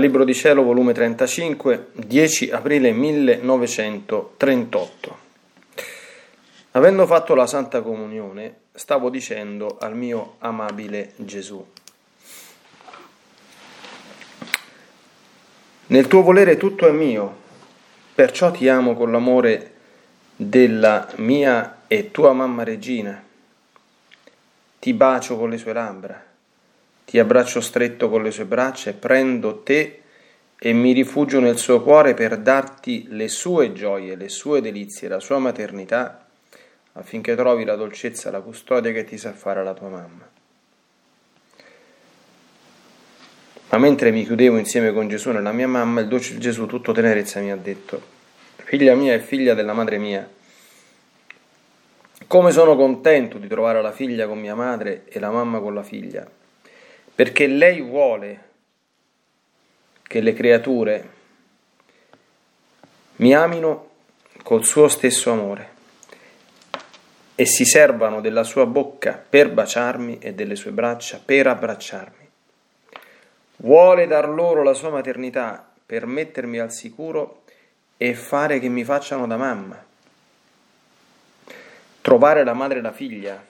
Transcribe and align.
Dal 0.00 0.08
Libro 0.08 0.24
di 0.24 0.32
Cielo, 0.32 0.62
volume 0.62 0.94
35, 0.94 1.88
10 1.92 2.52
aprile 2.52 2.90
1938. 2.90 5.18
Avendo 6.70 7.06
fatto 7.06 7.34
la 7.34 7.46
Santa 7.46 7.82
Comunione, 7.82 8.60
stavo 8.72 9.10
dicendo 9.10 9.76
al 9.78 9.94
mio 9.94 10.36
amabile 10.38 11.12
Gesù. 11.16 11.62
Nel 15.88 16.06
tuo 16.06 16.22
volere 16.22 16.56
tutto 16.56 16.88
è 16.88 16.92
mio, 16.92 17.36
perciò 18.14 18.50
ti 18.52 18.68
amo 18.68 18.94
con 18.94 19.12
l'amore 19.12 19.72
della 20.34 21.08
mia 21.16 21.82
e 21.86 22.10
tua 22.10 22.32
mamma 22.32 22.64
regina. 22.64 23.22
Ti 24.78 24.94
bacio 24.94 25.36
con 25.36 25.50
le 25.50 25.58
sue 25.58 25.74
labbra 25.74 26.28
ti 27.10 27.18
abbraccio 27.18 27.60
stretto 27.60 28.08
con 28.08 28.22
le 28.22 28.30
sue 28.30 28.44
braccia 28.44 28.92
prendo 28.92 29.62
te 29.64 30.02
e 30.56 30.72
mi 30.72 30.92
rifugio 30.92 31.40
nel 31.40 31.58
suo 31.58 31.82
cuore 31.82 32.14
per 32.14 32.38
darti 32.38 33.08
le 33.08 33.26
sue 33.26 33.72
gioie, 33.72 34.14
le 34.14 34.28
sue 34.28 34.60
delizie, 34.60 35.08
la 35.08 35.18
sua 35.18 35.40
maternità, 35.40 36.24
affinché 36.92 37.34
trovi 37.34 37.64
la 37.64 37.74
dolcezza 37.74 38.30
la 38.30 38.38
custodia 38.38 38.92
che 38.92 39.02
ti 39.02 39.18
sa 39.18 39.32
fare 39.32 39.64
la 39.64 39.74
tua 39.74 39.88
mamma. 39.88 40.28
Ma 43.70 43.78
mentre 43.78 44.12
mi 44.12 44.24
chiudevo 44.24 44.56
insieme 44.56 44.92
con 44.92 45.08
Gesù 45.08 45.32
nella 45.32 45.50
mia 45.50 45.66
mamma, 45.66 46.02
il 46.02 46.06
dolce 46.06 46.38
Gesù 46.38 46.66
tutto 46.66 46.92
tenerezza 46.92 47.40
mi 47.40 47.50
ha 47.50 47.56
detto, 47.56 48.00
figlia 48.54 48.94
mia 48.94 49.14
e 49.14 49.18
figlia 49.18 49.54
della 49.54 49.72
madre 49.72 49.98
mia, 49.98 50.30
come 52.28 52.52
sono 52.52 52.76
contento 52.76 53.36
di 53.38 53.48
trovare 53.48 53.82
la 53.82 53.90
figlia 53.90 54.28
con 54.28 54.38
mia 54.38 54.54
madre 54.54 55.06
e 55.08 55.18
la 55.18 55.32
mamma 55.32 55.58
con 55.58 55.74
la 55.74 55.82
figlia 55.82 56.38
perché 57.20 57.46
lei 57.46 57.82
vuole 57.82 58.48
che 60.04 60.22
le 60.22 60.32
creature 60.32 61.10
mi 63.16 63.34
amino 63.34 63.90
col 64.42 64.64
suo 64.64 64.88
stesso 64.88 65.30
amore 65.30 65.68
e 67.34 67.44
si 67.44 67.66
servano 67.66 68.22
della 68.22 68.42
sua 68.42 68.64
bocca 68.64 69.22
per 69.28 69.50
baciarmi 69.50 70.18
e 70.18 70.32
delle 70.32 70.56
sue 70.56 70.70
braccia 70.70 71.20
per 71.22 71.46
abbracciarmi. 71.46 72.28
Vuole 73.56 74.06
dar 74.06 74.26
loro 74.26 74.62
la 74.62 74.72
sua 74.72 74.88
maternità 74.88 75.70
per 75.84 76.06
mettermi 76.06 76.58
al 76.58 76.72
sicuro 76.72 77.42
e 77.98 78.14
fare 78.14 78.58
che 78.58 78.70
mi 78.70 78.82
facciano 78.82 79.26
da 79.26 79.36
mamma. 79.36 79.84
Trovare 82.00 82.44
la 82.44 82.54
madre 82.54 82.78
e 82.78 82.80
la 82.80 82.92
figlia 82.92 83.44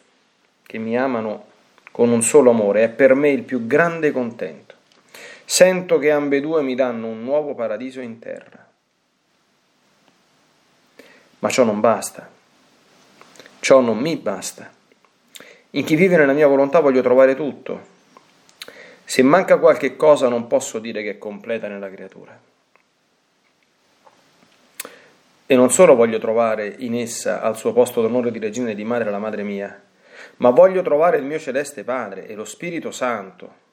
che 0.61 0.79
mi 0.79 0.99
amano 0.99 1.47
con 1.91 2.11
un 2.11 2.23
solo 2.23 2.51
amore 2.51 2.85
è 2.85 2.89
per 2.89 3.15
me 3.15 3.31
il 3.31 3.43
più 3.43 3.67
grande 3.67 4.13
contento. 4.13 4.75
Sento 5.45 5.99
che 5.99 6.11
ambedue 6.11 6.63
mi 6.63 6.75
danno 6.75 7.09
un 7.09 7.23
nuovo 7.25 7.55
paradiso 7.55 8.01
in 8.01 8.19
terra. 8.19 8.69
Ma 11.41 11.49
ciò 11.49 11.65
non 11.65 11.81
basta. 11.81 12.31
Ciò 13.59 13.81
non 13.81 13.99
mi 13.99 14.17
basta. 14.17 14.71
In 15.71 15.85
chi 15.85 15.97
vive 15.97 16.17
nella 16.17 16.33
mia 16.33 16.47
volontà 16.47 16.81
voglio 16.81 17.03
trovare 17.03 17.35
tutto. 17.35 17.99
Se 19.05 19.23
manca 19.23 19.59
qualche 19.59 19.97
cosa 19.97 20.29
non 20.29 20.47
posso 20.47 20.79
dire 20.79 21.03
che 21.03 21.11
è 21.11 21.19
completa 21.19 21.67
nella 21.67 21.91
creatura. 21.91 22.39
E 25.47 25.57
non 25.57 25.71
solo 25.71 25.97
voglio 25.97 26.21
trovare 26.21 26.77
in 26.79 26.95
essa 26.95 27.41
al 27.41 27.57
suo 27.57 27.73
posto 27.73 28.01
d'onore 28.01 28.31
di 28.31 28.39
regina 28.39 28.71
e 28.71 28.77
di 28.77 28.85
madre 28.85 29.11
la 29.11 29.19
madre 29.19 29.43
mia, 29.43 29.83
ma 30.41 30.51
voglio 30.51 30.83
trovare 30.83 31.19
il 31.19 31.25
mio 31.25 31.39
celeste 31.39 31.85
Padre 31.85 32.27
e 32.27 32.35
lo 32.35 32.45
Spirito 32.45 32.91
Santo. 32.91 33.69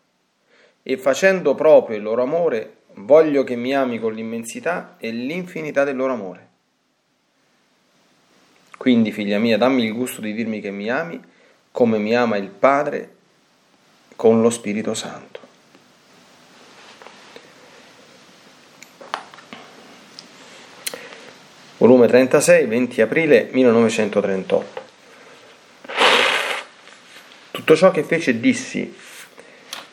E 0.83 0.97
facendo 0.97 1.55
proprio 1.55 1.97
il 1.97 2.03
loro 2.03 2.21
amore, 2.21 2.77
voglio 2.95 3.43
che 3.43 3.55
mi 3.55 3.73
ami 3.73 3.99
con 3.99 4.13
l'immensità 4.13 4.95
e 4.97 5.11
l'infinità 5.11 5.83
del 5.83 5.95
loro 5.95 6.13
amore. 6.13 6.47
Quindi, 8.77 9.11
figlia 9.11 9.39
mia, 9.39 9.57
dammi 9.57 9.83
il 9.83 9.93
gusto 9.93 10.21
di 10.21 10.33
dirmi 10.33 10.61
che 10.61 10.71
mi 10.71 10.89
ami 10.89 11.19
come 11.71 11.97
mi 11.97 12.15
ama 12.15 12.37
il 12.37 12.49
Padre 12.49 13.15
con 14.15 14.41
lo 14.41 14.49
Spirito 14.49 14.93
Santo. 14.93 15.39
Volume 21.77 22.07
36, 22.07 22.65
20 22.65 23.01
aprile 23.01 23.49
1938. 23.51 24.76
Tutto 27.67 27.79
ciò 27.81 27.91
che 27.91 28.03
fece 28.03 28.31
e 28.31 28.39
dissi 28.39 28.95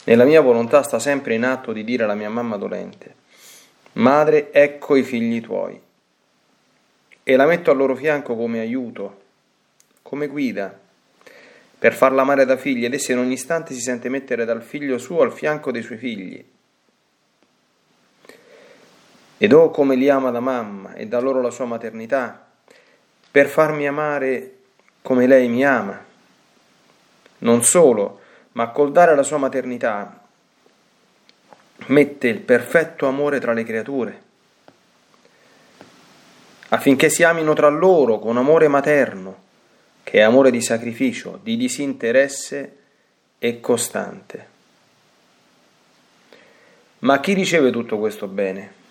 nella 0.05 0.23
mia 0.23 0.41
volontà 0.41 0.85
sta 0.85 1.01
sempre 1.01 1.35
in 1.35 1.43
atto 1.45 1.73
di 1.73 1.83
dire 1.83 2.05
alla 2.05 2.15
mia 2.15 2.31
mamma 2.31 2.57
dolente, 2.57 3.15
Madre, 3.95 4.53
ecco 4.53 4.95
i 4.95 5.03
figli 5.03 5.41
tuoi 5.41 5.81
e 7.25 7.35
la 7.35 7.47
metto 7.47 7.73
al 7.73 7.77
loro 7.77 7.97
fianco 7.97 8.37
come 8.37 8.61
aiuto, 8.61 9.23
come 10.03 10.29
guida, 10.29 10.79
per 11.77 11.95
farla 11.95 12.23
amare 12.23 12.45
da 12.45 12.57
figlia 12.57 12.87
ed 12.87 12.95
essa 12.95 13.11
in 13.11 13.19
ogni 13.19 13.33
istante 13.33 13.75
si 13.75 13.81
sente 13.81 14.09
mettere 14.09 14.45
dal 14.45 14.63
figlio 14.63 14.97
suo 14.97 15.23
al 15.23 15.33
fianco 15.33 15.73
dei 15.73 15.83
suoi 15.83 15.99
figli. 15.99 16.45
Ed 19.37 19.53
oh 19.53 19.71
come 19.71 19.97
li 19.97 20.09
ama 20.09 20.31
da 20.31 20.39
mamma 20.39 20.95
e 20.95 21.09
da 21.09 21.19
loro 21.19 21.41
la 21.41 21.51
sua 21.51 21.65
maternità, 21.65 22.47
per 23.33 23.49
farmi 23.49 23.89
amare 23.89 24.59
come 25.03 25.27
lei 25.27 25.49
mi 25.49 25.65
ama. 25.65 26.13
Non 27.45 27.63
solo, 27.63 28.21
ma 28.53 28.69
col 28.69 28.93
dare 28.93 29.15
la 29.15 29.23
sua 29.23 29.39
maternità 29.39 30.21
mette 31.87 32.29
il 32.29 32.41
perfetto 32.41 33.07
amore 33.07 33.41
tra 33.41 33.53
le 33.53 33.65
creature 33.65 34.23
affinché 36.75 37.09
si 37.09 37.23
amino 37.23 37.55
tra 37.55 37.69
loro 37.69 38.19
con 38.19 38.37
amore 38.37 38.67
materno, 38.67 39.43
che 40.03 40.19
è 40.19 40.23
amore 40.23 40.51
di 40.51 40.61
sacrificio, 40.61 41.39
di 41.43 41.57
disinteresse 41.57 42.77
e 43.39 43.61
costante. 43.61 44.53
Ma 47.01 47.21
chi 47.21 47.33
riceve 47.33 47.71
tutto 47.71 47.99
questo 47.99 48.27
bene? 48.27 48.83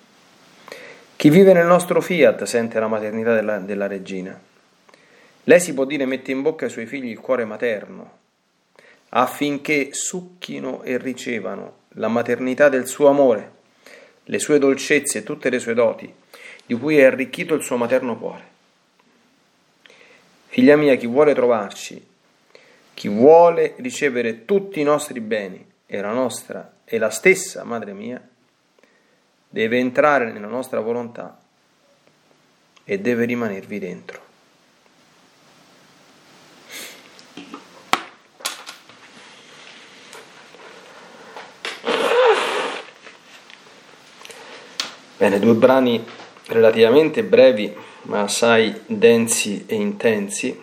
Chi 1.18 1.30
vive 1.30 1.52
nel 1.54 1.66
nostro 1.66 2.00
fiat 2.00 2.44
sente 2.44 2.80
la 2.80 2.88
maternità 2.88 3.34
della, 3.34 3.58
della 3.60 3.88
regina. 3.88 4.40
Lei 5.46 5.60
si 5.60 5.74
può 5.74 5.84
dire 5.84 6.06
mette 6.06 6.32
in 6.32 6.42
bocca 6.42 6.66
ai 6.66 6.72
suoi 6.72 6.86
figli 6.86 7.10
il 7.10 7.20
cuore 7.20 7.44
materno, 7.44 8.20
affinché 9.16 9.90
succhino 9.92 10.82
e 10.84 10.98
ricevano 10.98 11.82
la 11.96 12.08
maternità 12.08 12.70
del 12.70 12.88
suo 12.88 13.08
amore, 13.08 13.52
le 14.26 14.40
sue 14.40 14.58
dolcezze 14.58 15.20
e 15.20 15.24
tutte 15.24 15.50
le 15.50 15.60
sue 15.60 15.74
doti, 15.74 16.12
di 16.66 16.74
cui 16.74 16.98
è 16.98 17.04
arricchito 17.04 17.54
il 17.54 17.62
suo 17.62 17.78
materno 17.78 18.18
cuore. 18.18 18.52
Figlia 20.48 20.76
mia, 20.76 20.96
chi 20.96 21.08
vuole 21.08 21.34
trovarci, 21.34 22.04
chi 22.94 23.08
vuole 23.08 23.76
ricevere 23.78 24.46
tutti 24.46 24.80
i 24.80 24.84
nostri 24.84 25.20
beni 25.20 25.64
e 25.86 26.02
la 26.02 26.12
nostra 26.12 26.74
e 26.84 26.98
la 26.98 27.10
stessa 27.10 27.64
madre 27.64 27.94
mia, 27.94 28.22
deve 29.50 29.78
entrare 29.78 30.32
nella 30.32 30.48
nostra 30.48 30.80
volontà 30.80 31.40
e 32.84 33.00
deve 33.00 33.26
rimanervi 33.26 33.80
dentro. 33.80 34.33
Bene, 45.24 45.40
due 45.40 45.54
brani 45.54 46.04
relativamente 46.48 47.24
brevi 47.24 47.74
ma 48.02 48.24
assai 48.24 48.82
densi 48.88 49.64
e 49.68 49.76
intensi, 49.76 50.62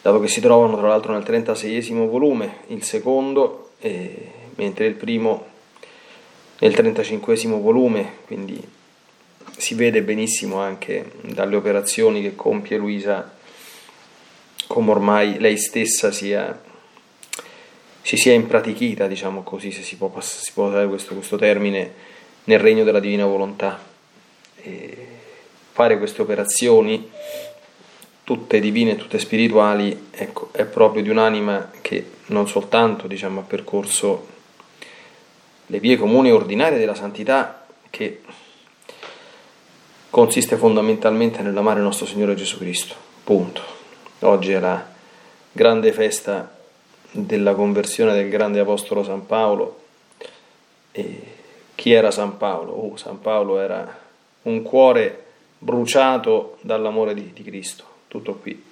dato 0.00 0.20
che 0.20 0.28
si 0.28 0.40
trovano 0.40 0.76
tra 0.76 0.86
l'altro 0.86 1.12
nel 1.12 1.24
36 1.24 1.90
volume, 2.06 2.58
il 2.68 2.84
secondo, 2.84 3.70
eh, 3.80 4.30
mentre 4.54 4.86
il 4.86 4.94
primo 4.94 5.44
nel 6.60 6.72
35 6.72 7.36
volume, 7.58 8.18
quindi 8.28 8.62
si 9.56 9.74
vede 9.74 10.00
benissimo 10.04 10.60
anche 10.60 11.14
dalle 11.20 11.56
operazioni 11.56 12.22
che 12.22 12.36
compie 12.36 12.76
Luisa 12.76 13.28
come 14.68 14.90
ormai 14.92 15.40
lei 15.40 15.56
stessa 15.56 16.12
sia, 16.12 16.62
si 18.04 18.18
sia 18.18 18.34
impratichita, 18.34 19.06
diciamo 19.06 19.42
così, 19.42 19.72
se 19.72 19.80
si 19.80 19.96
può, 19.96 20.12
si 20.20 20.52
può 20.52 20.66
usare 20.66 20.86
questo, 20.86 21.14
questo 21.14 21.38
termine, 21.38 21.90
nel 22.44 22.58
regno 22.58 22.84
della 22.84 23.00
divina 23.00 23.24
volontà. 23.24 23.82
E 24.56 25.06
fare 25.72 25.96
queste 25.96 26.20
operazioni, 26.20 27.10
tutte 28.22 28.60
divine 28.60 28.96
tutte 28.96 29.18
spirituali, 29.18 30.08
ecco, 30.10 30.50
è 30.52 30.66
proprio 30.66 31.02
di 31.02 31.08
un'anima 31.08 31.70
che 31.80 32.10
non 32.26 32.46
soltanto 32.46 33.06
diciamo, 33.06 33.40
ha 33.40 33.44
percorso 33.44 34.26
le 35.68 35.80
vie 35.80 35.96
comuni 35.96 36.28
e 36.28 36.32
ordinarie 36.32 36.78
della 36.78 36.94
santità, 36.94 37.66
che 37.88 38.20
consiste 40.10 40.56
fondamentalmente 40.56 41.40
nell'amare 41.40 41.78
il 41.78 41.86
nostro 41.86 42.04
Signore 42.04 42.34
Gesù 42.34 42.58
Cristo. 42.58 42.94
Punto. 43.24 43.62
Oggi 44.20 44.52
è 44.52 44.58
la 44.58 44.92
grande 45.50 45.90
festa 45.90 46.53
della 47.16 47.54
conversione 47.54 48.12
del 48.12 48.28
grande 48.28 48.58
Apostolo 48.58 49.04
San 49.04 49.24
Paolo. 49.26 49.82
E 50.90 51.22
chi 51.76 51.92
era 51.92 52.10
San 52.10 52.36
Paolo? 52.36 52.72
Oh, 52.72 52.96
San 52.96 53.20
Paolo 53.20 53.60
era 53.60 54.02
un 54.42 54.62
cuore 54.62 55.24
bruciato 55.58 56.58
dall'amore 56.60 57.14
di, 57.14 57.32
di 57.32 57.42
Cristo, 57.42 57.84
tutto 58.08 58.34
qui, 58.34 58.62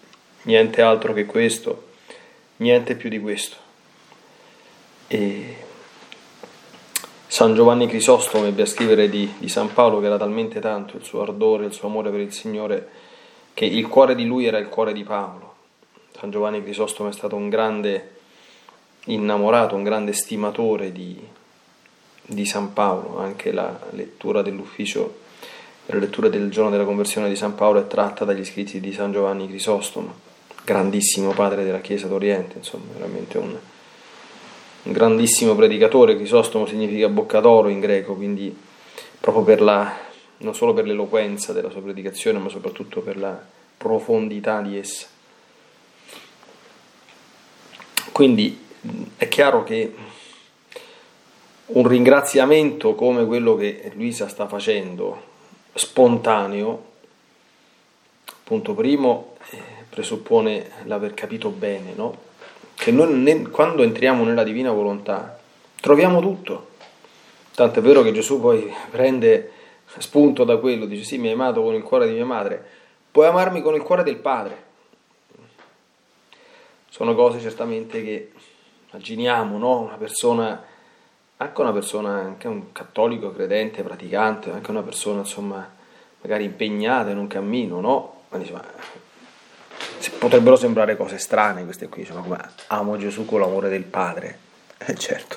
niente 0.43 0.83
altro 0.83 1.13
che 1.13 1.25
questo, 1.25 1.91
niente 2.57 2.97
più 2.97 3.09
di 3.09 3.21
questo. 3.21 3.57
E 5.07 5.57
San 7.27 7.55
Giovanni 7.55 7.87
Crisostomo 7.87 8.47
ebbe 8.47 8.63
a 8.63 8.67
scrivere 8.67 9.09
di, 9.09 9.33
di, 9.39 9.49
San 9.49 9.73
Paolo 9.73 10.01
che 10.01 10.07
era 10.07 10.19
talmente 10.19 10.61
tanto 10.61 10.97
il 10.97 11.05
suo 11.05 11.23
ardore, 11.23 11.67
il 11.67 11.73
suo 11.73 11.89
amore 11.89 12.11
per 12.11 12.21
il 12.21 12.33
Signore, 12.33 12.89
che 13.55 13.65
il 13.65 13.89
cuore 13.89 14.15
di 14.15 14.27
lui 14.27 14.47
era 14.47 14.59
il 14.59 14.69
cuore 14.69 14.93
di 14.93 15.05
Paolo. 15.05 15.55
San 16.19 16.31
Giovanni 16.31 16.63
Crisostomo 16.63 17.09
è 17.09 17.13
stato 17.13 17.37
un 17.37 17.49
grande 17.49 18.12
innamorato, 19.07 19.75
un 19.75 19.83
grande 19.83 20.13
stimatore 20.13 20.93
di, 20.93 21.19
di 22.25 22.47
San 22.47 22.73
Paolo, 22.73 23.19
anche 23.19 23.53
la 23.53 23.79
lettura 23.91 24.43
dell'ufficio, 24.43 25.21
la 25.87 25.99
lettura 25.99 26.29
del 26.29 26.51
giorno 26.51 26.71
della 26.71 26.85
conversione 26.85 27.29
di 27.29 27.37
San 27.37 27.55
Paolo 27.55 27.81
è 27.81 27.87
tratta 27.87 28.25
dagli 28.25 28.45
scritti 28.45 28.79
di 28.81 28.93
San 28.93 29.13
Giovanni 29.13 29.49
Crisostomo, 29.49 30.15
grandissimo 30.65 31.33
padre 31.33 31.65
della 31.65 31.81
Chiesa 31.81 32.07
d'Oriente, 32.07 32.59
insomma, 32.59 32.93
veramente 32.93 33.39
un, 33.39 33.57
un 34.85 34.93
grandissimo 34.93 35.57
predicatore. 35.57 36.15
Crisostomo 36.15 36.67
significa 36.67 37.09
bocca 37.09 37.41
d'oro 37.41 37.69
in 37.69 37.81
greco, 37.81 38.15
quindi 38.15 38.57
proprio 39.19 39.43
per 39.43 39.61
la, 39.61 39.93
non 40.39 40.55
solo 40.55 40.73
per 40.73 40.87
l'eloquenza 40.87 41.53
della 41.53 41.71
sua 41.71 41.81
predicazione, 41.81 42.39
ma 42.39 42.49
soprattutto 42.49 43.01
per 43.01 43.17
la 43.17 43.41
profondità 43.77 44.61
di 44.61 44.79
essa. 44.79 45.07
Quindi 48.13 48.62
è 49.17 49.29
chiaro 49.29 49.63
che 49.63 49.95
un 51.67 51.87
ringraziamento 51.87 52.95
come 52.95 53.25
quello 53.25 53.55
che 53.55 53.93
Luisa 53.95 54.29
sta 54.29 54.49
facendo, 54.49 55.31
spontaneo, 55.75 56.91
punto 58.43 58.75
primo, 58.75 59.37
eh, 59.51 59.59
presuppone 59.89 60.71
l'aver 60.85 61.15
capito 61.15 61.51
bene, 61.51 61.93
no? 61.95 62.31
Che 62.75 62.91
noi 62.91 63.43
quando 63.51 63.83
entriamo 63.83 64.25
nella 64.25 64.43
divina 64.43 64.73
volontà 64.73 65.39
troviamo 65.81 66.21
tutto. 66.21 66.71
Tanto 67.55 67.79
è 67.79 67.83
vero 67.83 68.03
che 68.03 68.13
Gesù 68.13 68.41
poi 68.41 68.73
prende 68.91 69.53
spunto 69.99 70.45
da 70.45 70.57
quello, 70.57 70.87
dice 70.87 71.05
sì, 71.05 71.19
mi 71.19 71.29
hai 71.29 71.35
amato 71.35 71.63
con 71.63 71.75
il 71.75 71.83
cuore 71.83 72.09
di 72.09 72.15
mia 72.15 72.25
madre, 72.25 72.65
puoi 73.11 73.27
amarmi 73.27 73.61
con 73.63 73.75
il 73.75 73.83
cuore 73.83 74.03
del 74.03 74.17
Padre. 74.17 74.71
Sono 76.89 77.15
cose 77.15 77.41
certamente 77.41 78.03
che 78.03 78.33
immaginiamo, 78.93 79.59
no? 79.59 79.81
Una 79.81 79.97
persona 79.97 80.71
anche 81.43 81.61
una 81.61 81.73
persona, 81.73 82.11
anche 82.11 82.47
un 82.47 82.73
cattolico 82.73 83.33
credente, 83.33 83.83
praticante, 83.83 84.51
anche 84.51 84.71
una 84.71 84.83
persona 84.83 85.21
insomma 85.21 85.69
magari 86.21 86.45
impegnata 86.45 87.11
in 87.11 87.19
un 87.19 87.27
cammino, 87.27 87.81
no? 87.81 88.21
Potrebbero 90.19 90.57
sembrare 90.57 90.97
cose 90.97 91.19
strane 91.19 91.65
queste 91.65 91.89
qui, 91.89 92.03
insomma, 92.03 92.23
come 92.23 92.39
amo 92.69 92.97
Gesù 92.97 93.25
con 93.25 93.41
l'amore 93.41 93.69
del 93.69 93.85
Padre. 93.85 94.51
Eh 94.85 94.97
certo, 94.97 95.37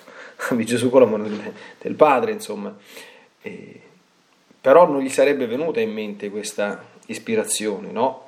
ami 0.49 0.65
Gesù 0.65 0.89
con 0.89 1.01
l'amore 1.01 1.29
del, 1.79 1.93
Padre, 1.93 2.31
insomma. 2.31 2.75
E, 3.43 3.81
però 4.59 4.87
non 4.87 5.01
gli 5.01 5.09
sarebbe 5.09 5.45
venuta 5.45 5.79
in 5.79 5.91
mente 5.91 6.31
questa 6.31 6.83
ispirazione, 7.05 7.91
no? 7.91 8.27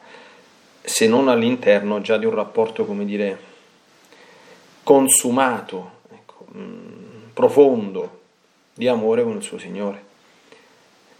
Se 0.82 1.08
non 1.08 1.28
all'interno 1.28 2.02
già 2.02 2.18
di 2.18 2.26
un 2.26 2.36
rapporto, 2.36 2.86
come 2.86 3.04
dire, 3.04 3.40
consumato, 4.88 5.92
ecco, 6.14 6.46
mh, 6.46 7.32
profondo 7.34 8.20
di 8.74 8.88
amore 8.88 9.22
con 9.22 9.36
il 9.36 9.42
suo 9.44 9.58
Signore. 9.58 10.02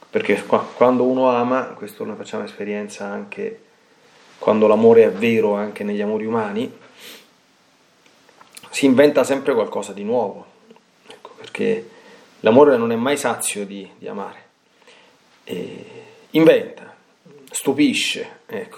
Perché 0.10 0.42
quando 0.46 1.04
uno 1.04 1.30
ama, 1.30 1.64
questo 1.76 2.06
ne 2.06 2.16
facciamo 2.16 2.46
esperienza 2.46 3.08
anche 3.08 3.64
quando 4.40 4.68
l'amore 4.68 5.04
è 5.04 5.12
vero 5.12 5.56
anche 5.56 5.84
negli 5.84 6.00
amori 6.00 6.26
umani, 6.26 6.72
si 8.70 8.86
inventa 8.86 9.26
sempre 9.26 9.54
qualcosa 9.54 9.92
di 9.92 10.04
nuovo, 10.06 10.46
ecco, 11.06 11.32
perché 11.36 11.90
l'amore 12.40 12.78
non 12.78 12.94
è 12.94 12.96
mai 12.96 13.18
sazio 13.18 13.66
di, 13.66 13.86
di 13.98 14.08
amare, 14.08 14.44
e 15.44 15.86
inventa, 16.30 16.96
stupisce, 17.52 18.40
ecco. 18.46 18.78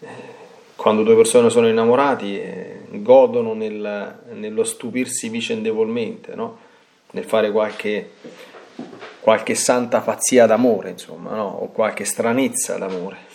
Eh, 0.00 0.40
quando 0.76 1.02
due 1.02 1.16
persone 1.16 1.48
sono 1.48 1.68
innamorati 1.68 2.38
eh, 2.38 2.71
godono 3.00 3.54
nel, 3.54 4.20
nello 4.32 4.64
stupirsi 4.64 5.28
vicendevolmente, 5.28 6.34
no? 6.34 6.58
nel 7.12 7.24
fare 7.24 7.50
qualche, 7.50 8.10
qualche, 9.20 9.54
santa 9.54 10.00
pazzia 10.00 10.46
d'amore, 10.46 10.90
insomma, 10.90 11.34
no? 11.34 11.46
o 11.46 11.68
qualche 11.68 12.04
stranezza 12.04 12.76
d'amore. 12.76 13.30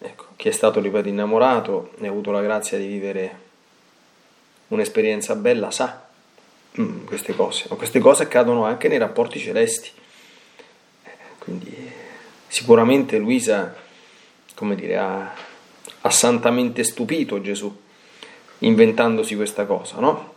Ecco, 0.00 0.26
chi 0.36 0.48
è 0.48 0.52
stato, 0.52 0.80
ripeto, 0.80 1.08
innamorato 1.08 1.92
e 2.00 2.06
ha 2.06 2.10
avuto 2.10 2.30
la 2.30 2.42
grazia 2.42 2.78
di 2.78 2.86
vivere 2.86 3.46
un'esperienza 4.68 5.34
bella 5.34 5.70
sa 5.70 6.06
mm, 6.80 7.06
queste 7.06 7.34
cose, 7.34 7.66
ma 7.68 7.76
queste 7.76 7.98
cose 7.98 8.24
accadono 8.24 8.64
anche 8.64 8.88
nei 8.88 8.98
rapporti 8.98 9.38
celesti. 9.38 9.90
Quindi 11.38 11.90
sicuramente 12.46 13.18
Luisa, 13.18 13.74
come 14.54 14.74
dire, 14.74 14.96
ha 14.96 15.46
ha 16.02 16.10
santamente 16.10 16.84
stupito 16.84 17.40
Gesù, 17.40 17.74
inventandosi 18.60 19.36
questa 19.36 19.66
cosa, 19.66 19.98
no? 19.98 20.34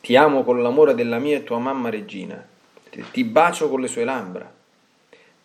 Ti 0.00 0.16
amo 0.16 0.42
con 0.42 0.62
l'amore 0.62 0.94
della 0.94 1.18
mia 1.18 1.36
e 1.36 1.44
tua 1.44 1.58
mamma 1.58 1.88
regina, 1.88 2.44
ti 3.10 3.24
bacio 3.24 3.68
con 3.68 3.80
le 3.80 3.88
sue 3.88 4.04
labbra, 4.04 4.50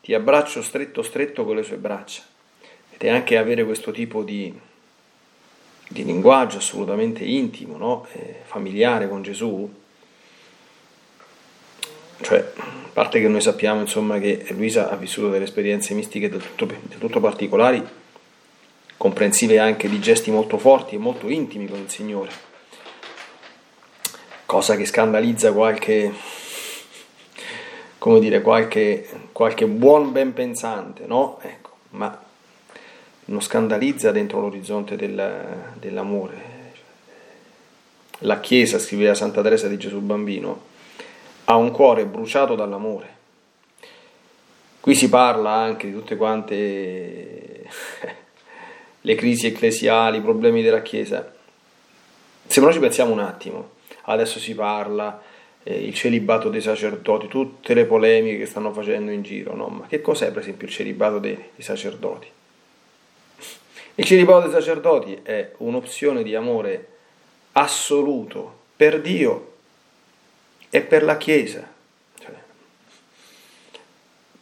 ti 0.01 0.13
abbraccio 0.13 0.61
stretto 0.61 1.01
stretto 1.03 1.45
con 1.45 1.55
le 1.55 1.63
sue 1.63 1.77
braccia. 1.77 2.23
Ed 2.91 3.01
è 3.01 3.09
anche 3.09 3.37
avere 3.37 3.63
questo 3.63 3.91
tipo 3.91 4.23
di, 4.23 4.51
di 5.87 6.03
linguaggio 6.03 6.57
assolutamente 6.57 7.23
intimo, 7.23 7.77
no? 7.77 8.07
eh, 8.13 8.41
familiare 8.43 9.07
con 9.07 9.21
Gesù. 9.21 9.71
Cioè, 12.19 12.53
a 12.57 12.89
parte 12.93 13.19
che 13.21 13.27
noi 13.27 13.41
sappiamo 13.41 13.81
insomma 13.81 14.17
che 14.17 14.45
Luisa 14.49 14.89
ha 14.89 14.95
vissuto 14.95 15.29
delle 15.29 15.43
esperienze 15.43 15.93
mistiche 15.93 16.29
del 16.29 16.41
tutto, 16.41 16.65
del 16.65 16.97
tutto 16.97 17.19
particolari, 17.19 17.85
comprensive 18.97 19.59
anche 19.59 19.87
di 19.87 20.01
gesti 20.01 20.31
molto 20.31 20.57
forti 20.57 20.95
e 20.95 20.99
molto 20.99 21.29
intimi 21.29 21.67
con 21.67 21.79
il 21.79 21.89
Signore, 21.89 22.31
cosa 24.45 24.75
che 24.75 24.85
scandalizza 24.85 25.53
qualche, 25.53 26.11
come 27.99 28.19
dire, 28.19 28.41
qualche, 28.41 29.07
qualche 29.31 29.67
buon 29.67 30.11
ben 30.11 30.33
pensante, 30.33 31.05
no? 31.05 31.39
Ecco, 31.43 31.75
ma 31.91 32.25
non 33.25 33.41
scandalizza 33.41 34.11
dentro 34.11 34.39
l'orizzonte 34.39 34.95
del, 34.95 35.73
dell'amore. 35.75 36.55
La 38.21 38.39
Chiesa, 38.39 38.79
scriveva 38.79 39.13
Santa 39.13 39.43
Teresa 39.43 39.67
di 39.67 39.77
Gesù 39.77 39.99
Bambino, 39.99 40.63
ha 41.45 41.55
un 41.55 41.69
cuore 41.71 42.05
bruciato 42.05 42.55
dall'amore. 42.55 43.15
Qui 44.79 44.95
si 44.95 45.07
parla 45.07 45.51
anche 45.51 45.87
di 45.87 45.93
tutte 45.93 46.15
quante 46.15 47.69
le 49.07 49.15
crisi 49.15 49.47
ecclesiali, 49.47 50.17
i 50.17 50.21
problemi 50.21 50.61
della 50.61 50.81
Chiesa. 50.81 51.33
Se 52.45 52.59
noi 52.59 52.73
ci 52.73 52.79
pensiamo 52.79 53.13
un 53.13 53.19
attimo, 53.19 53.69
adesso 54.03 54.37
si 54.37 54.53
parla 54.53 55.21
eh, 55.63 55.75
il 55.75 55.93
celibato 55.93 56.49
dei 56.49 56.59
sacerdoti, 56.59 57.29
tutte 57.29 57.73
le 57.73 57.85
polemiche 57.85 58.39
che 58.39 58.45
stanno 58.45 58.73
facendo 58.73 59.11
in 59.11 59.21
giro, 59.21 59.55
no? 59.55 59.67
Ma 59.67 59.87
che 59.87 60.01
cos'è 60.01 60.31
per 60.31 60.41
esempio 60.41 60.67
il 60.67 60.73
celibato 60.73 61.19
dei, 61.19 61.35
dei 61.35 61.63
sacerdoti? 61.63 62.27
Il 63.95 64.03
celibato 64.03 64.41
dei 64.41 64.51
sacerdoti 64.51 65.19
è 65.23 65.51
un'opzione 65.59 66.21
di 66.21 66.35
amore 66.35 66.87
assoluto 67.53 68.55
per 68.75 68.99
Dio 68.99 69.53
e 70.69 70.81
per 70.81 71.03
la 71.03 71.15
Chiesa 71.15 71.75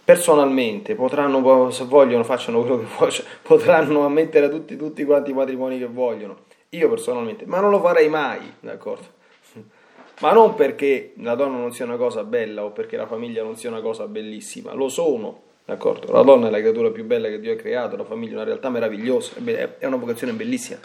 personalmente 0.05 0.93
potranno, 0.93 1.71
se 1.71 1.83
vogliono, 1.85 2.23
facciano 2.23 2.61
quello 2.61 2.77
che 2.77 2.85
vogliono, 2.97 3.27
potranno 3.41 4.05
ammettere 4.05 4.45
a 4.45 4.49
tutti, 4.49 4.77
tutti 4.77 5.03
quanti 5.03 5.31
i 5.31 5.33
matrimoni 5.33 5.79
che 5.79 5.87
vogliono. 5.87 6.43
Io 6.69 6.87
personalmente, 6.89 7.45
ma 7.45 7.59
non 7.59 7.71
lo 7.71 7.79
farei 7.79 8.07
mai, 8.07 8.53
d'accordo? 8.59 9.13
Ma 10.21 10.31
non 10.31 10.55
perché 10.55 11.13
la 11.17 11.35
donna 11.35 11.57
non 11.57 11.73
sia 11.73 11.83
una 11.83 11.97
cosa 11.97 12.23
bella 12.23 12.63
o 12.63 12.71
perché 12.71 12.95
la 12.95 13.05
famiglia 13.05 13.43
non 13.43 13.57
sia 13.57 13.69
una 13.69 13.81
cosa 13.81 14.07
bellissima, 14.07 14.73
lo 14.73 14.87
sono, 14.87 15.41
d'accordo? 15.65 16.11
La 16.13 16.21
donna 16.21 16.47
è 16.47 16.49
la 16.51 16.59
creatura 16.59 16.89
più 16.91 17.03
bella 17.03 17.27
che 17.27 17.39
Dio 17.39 17.51
ha 17.51 17.57
creato, 17.57 17.97
la 17.97 18.05
famiglia 18.05 18.31
è 18.31 18.35
una 18.35 18.43
realtà 18.45 18.69
meravigliosa, 18.69 19.33
è 19.43 19.85
una 19.85 19.97
vocazione 19.97 20.31
bellissima. 20.33 20.79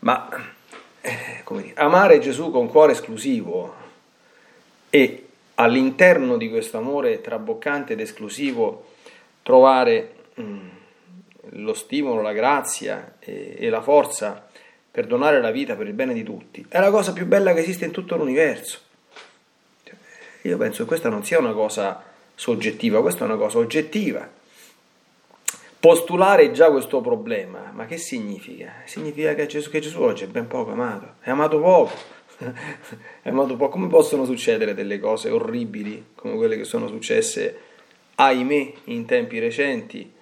Ma, 0.00 0.28
eh, 1.00 1.40
come 1.42 1.62
dire, 1.62 1.74
amare 1.74 2.20
Gesù 2.20 2.50
con 2.50 2.68
cuore 2.68 2.92
esclusivo 2.92 3.74
e 4.90 5.29
all'interno 5.60 6.38
di 6.38 6.48
questo 6.48 6.78
amore 6.78 7.20
traboccante 7.20 7.92
ed 7.92 8.00
esclusivo 8.00 8.86
trovare 9.42 10.14
mm, 10.40 10.68
lo 11.50 11.74
stimolo, 11.74 12.22
la 12.22 12.32
grazia 12.32 13.16
e, 13.18 13.56
e 13.58 13.68
la 13.68 13.82
forza 13.82 14.48
per 14.90 15.06
donare 15.06 15.40
la 15.40 15.50
vita 15.50 15.76
per 15.76 15.86
il 15.86 15.92
bene 15.92 16.14
di 16.14 16.22
tutti, 16.22 16.64
è 16.68 16.80
la 16.80 16.90
cosa 16.90 17.12
più 17.12 17.26
bella 17.26 17.52
che 17.52 17.60
esiste 17.60 17.84
in 17.84 17.90
tutto 17.90 18.16
l'universo. 18.16 18.78
Io 20.42 20.56
penso 20.56 20.82
che 20.82 20.88
questa 20.88 21.10
non 21.10 21.24
sia 21.24 21.38
una 21.38 21.52
cosa 21.52 22.02
soggettiva, 22.34 23.02
questa 23.02 23.24
è 23.24 23.26
una 23.26 23.36
cosa 23.36 23.58
oggettiva. 23.58 24.28
Postulare 25.78 26.50
già 26.52 26.70
questo 26.70 27.00
problema, 27.02 27.70
ma 27.72 27.84
che 27.86 27.98
significa? 27.98 28.82
Significa 28.86 29.34
che 29.34 29.46
Gesù, 29.46 29.70
che 29.70 29.80
Gesù 29.80 30.00
oggi 30.00 30.24
è 30.24 30.26
ben 30.26 30.46
poco 30.46 30.72
amato, 30.72 31.14
è 31.20 31.30
amato 31.30 31.60
poco 31.60 32.19
è 33.22 33.30
modo 33.30 33.56
po'. 33.56 33.68
Come 33.68 33.88
possono 33.88 34.24
succedere 34.24 34.74
delle 34.74 34.98
cose 34.98 35.30
orribili 35.30 36.08
come 36.14 36.36
quelle 36.36 36.56
che 36.56 36.64
sono 36.64 36.88
successe, 36.88 37.58
ahimè, 38.14 38.72
in 38.84 39.04
tempi 39.06 39.38
recenti 39.38 40.12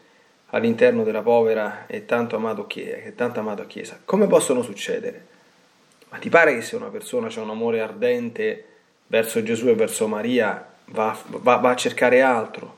all'interno 0.50 1.04
della 1.04 1.22
povera 1.22 1.86
e 1.86 2.04
tanto 2.04 2.36
amato 2.36 2.66
chiesa, 2.66 3.12
amata 3.16 3.66
chiesa? 3.66 4.00
Come 4.04 4.26
possono 4.26 4.62
succedere? 4.62 5.26
Ma 6.10 6.18
ti 6.18 6.28
pare 6.28 6.54
che 6.54 6.62
se 6.62 6.76
una 6.76 6.88
persona 6.88 7.28
ha 7.28 7.40
un 7.40 7.50
amore 7.50 7.80
ardente 7.80 8.64
verso 9.06 9.42
Gesù 9.42 9.68
e 9.68 9.74
verso 9.74 10.08
Maria 10.08 10.66
va, 10.86 11.16
va, 11.26 11.56
va 11.56 11.70
a 11.70 11.76
cercare 11.76 12.22
altro? 12.22 12.76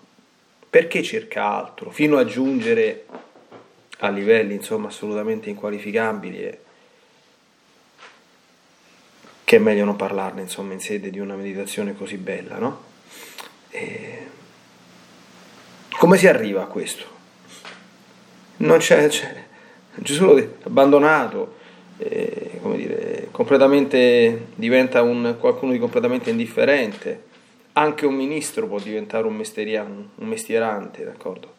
Perché 0.69 1.03
cerca 1.03 1.45
altro? 1.45 1.91
Fino 1.91 2.17
a 2.17 2.25
giungere 2.25 3.07
a 3.99 4.09
livelli 4.09 4.55
insomma 4.55 4.89
assolutamente 4.89 5.51
inqualificabili 5.51 6.59
che 9.51 9.57
è 9.57 9.59
meglio 9.59 9.85
non 9.85 9.97
parlarne 9.97 10.43
insomma 10.43 10.75
in 10.75 10.79
sede 10.79 11.11
di 11.11 11.19
una 11.19 11.35
meditazione 11.35 11.97
così 11.97 12.19
bella, 12.19 12.59
no? 12.59 12.83
E... 13.71 14.27
Come 15.99 16.17
si 16.19 16.29
arriva 16.29 16.63
a 16.63 16.67
questo? 16.67 17.05
Non 18.59 18.79
c'è, 18.79 19.09
c'è. 19.09 19.45
Gesù 19.97 20.35
l'ha 20.35 20.47
abbandonato, 20.63 21.57
eh, 21.99 22.61
come 22.63 22.77
dire, 22.77 23.27
completamente, 23.33 24.51
diventa 24.55 25.03
un, 25.03 25.35
qualcuno 25.41 25.73
di 25.73 25.81
completamente 25.81 26.31
indifferente. 26.31 27.25
Anche 27.73 28.07
un 28.07 28.15
ministro 28.15 28.69
può 28.69 28.79
diventare 28.79 29.27
un, 29.27 29.35
un 29.35 30.27
mestierante, 30.29 31.05
d'accordo? 31.05 31.55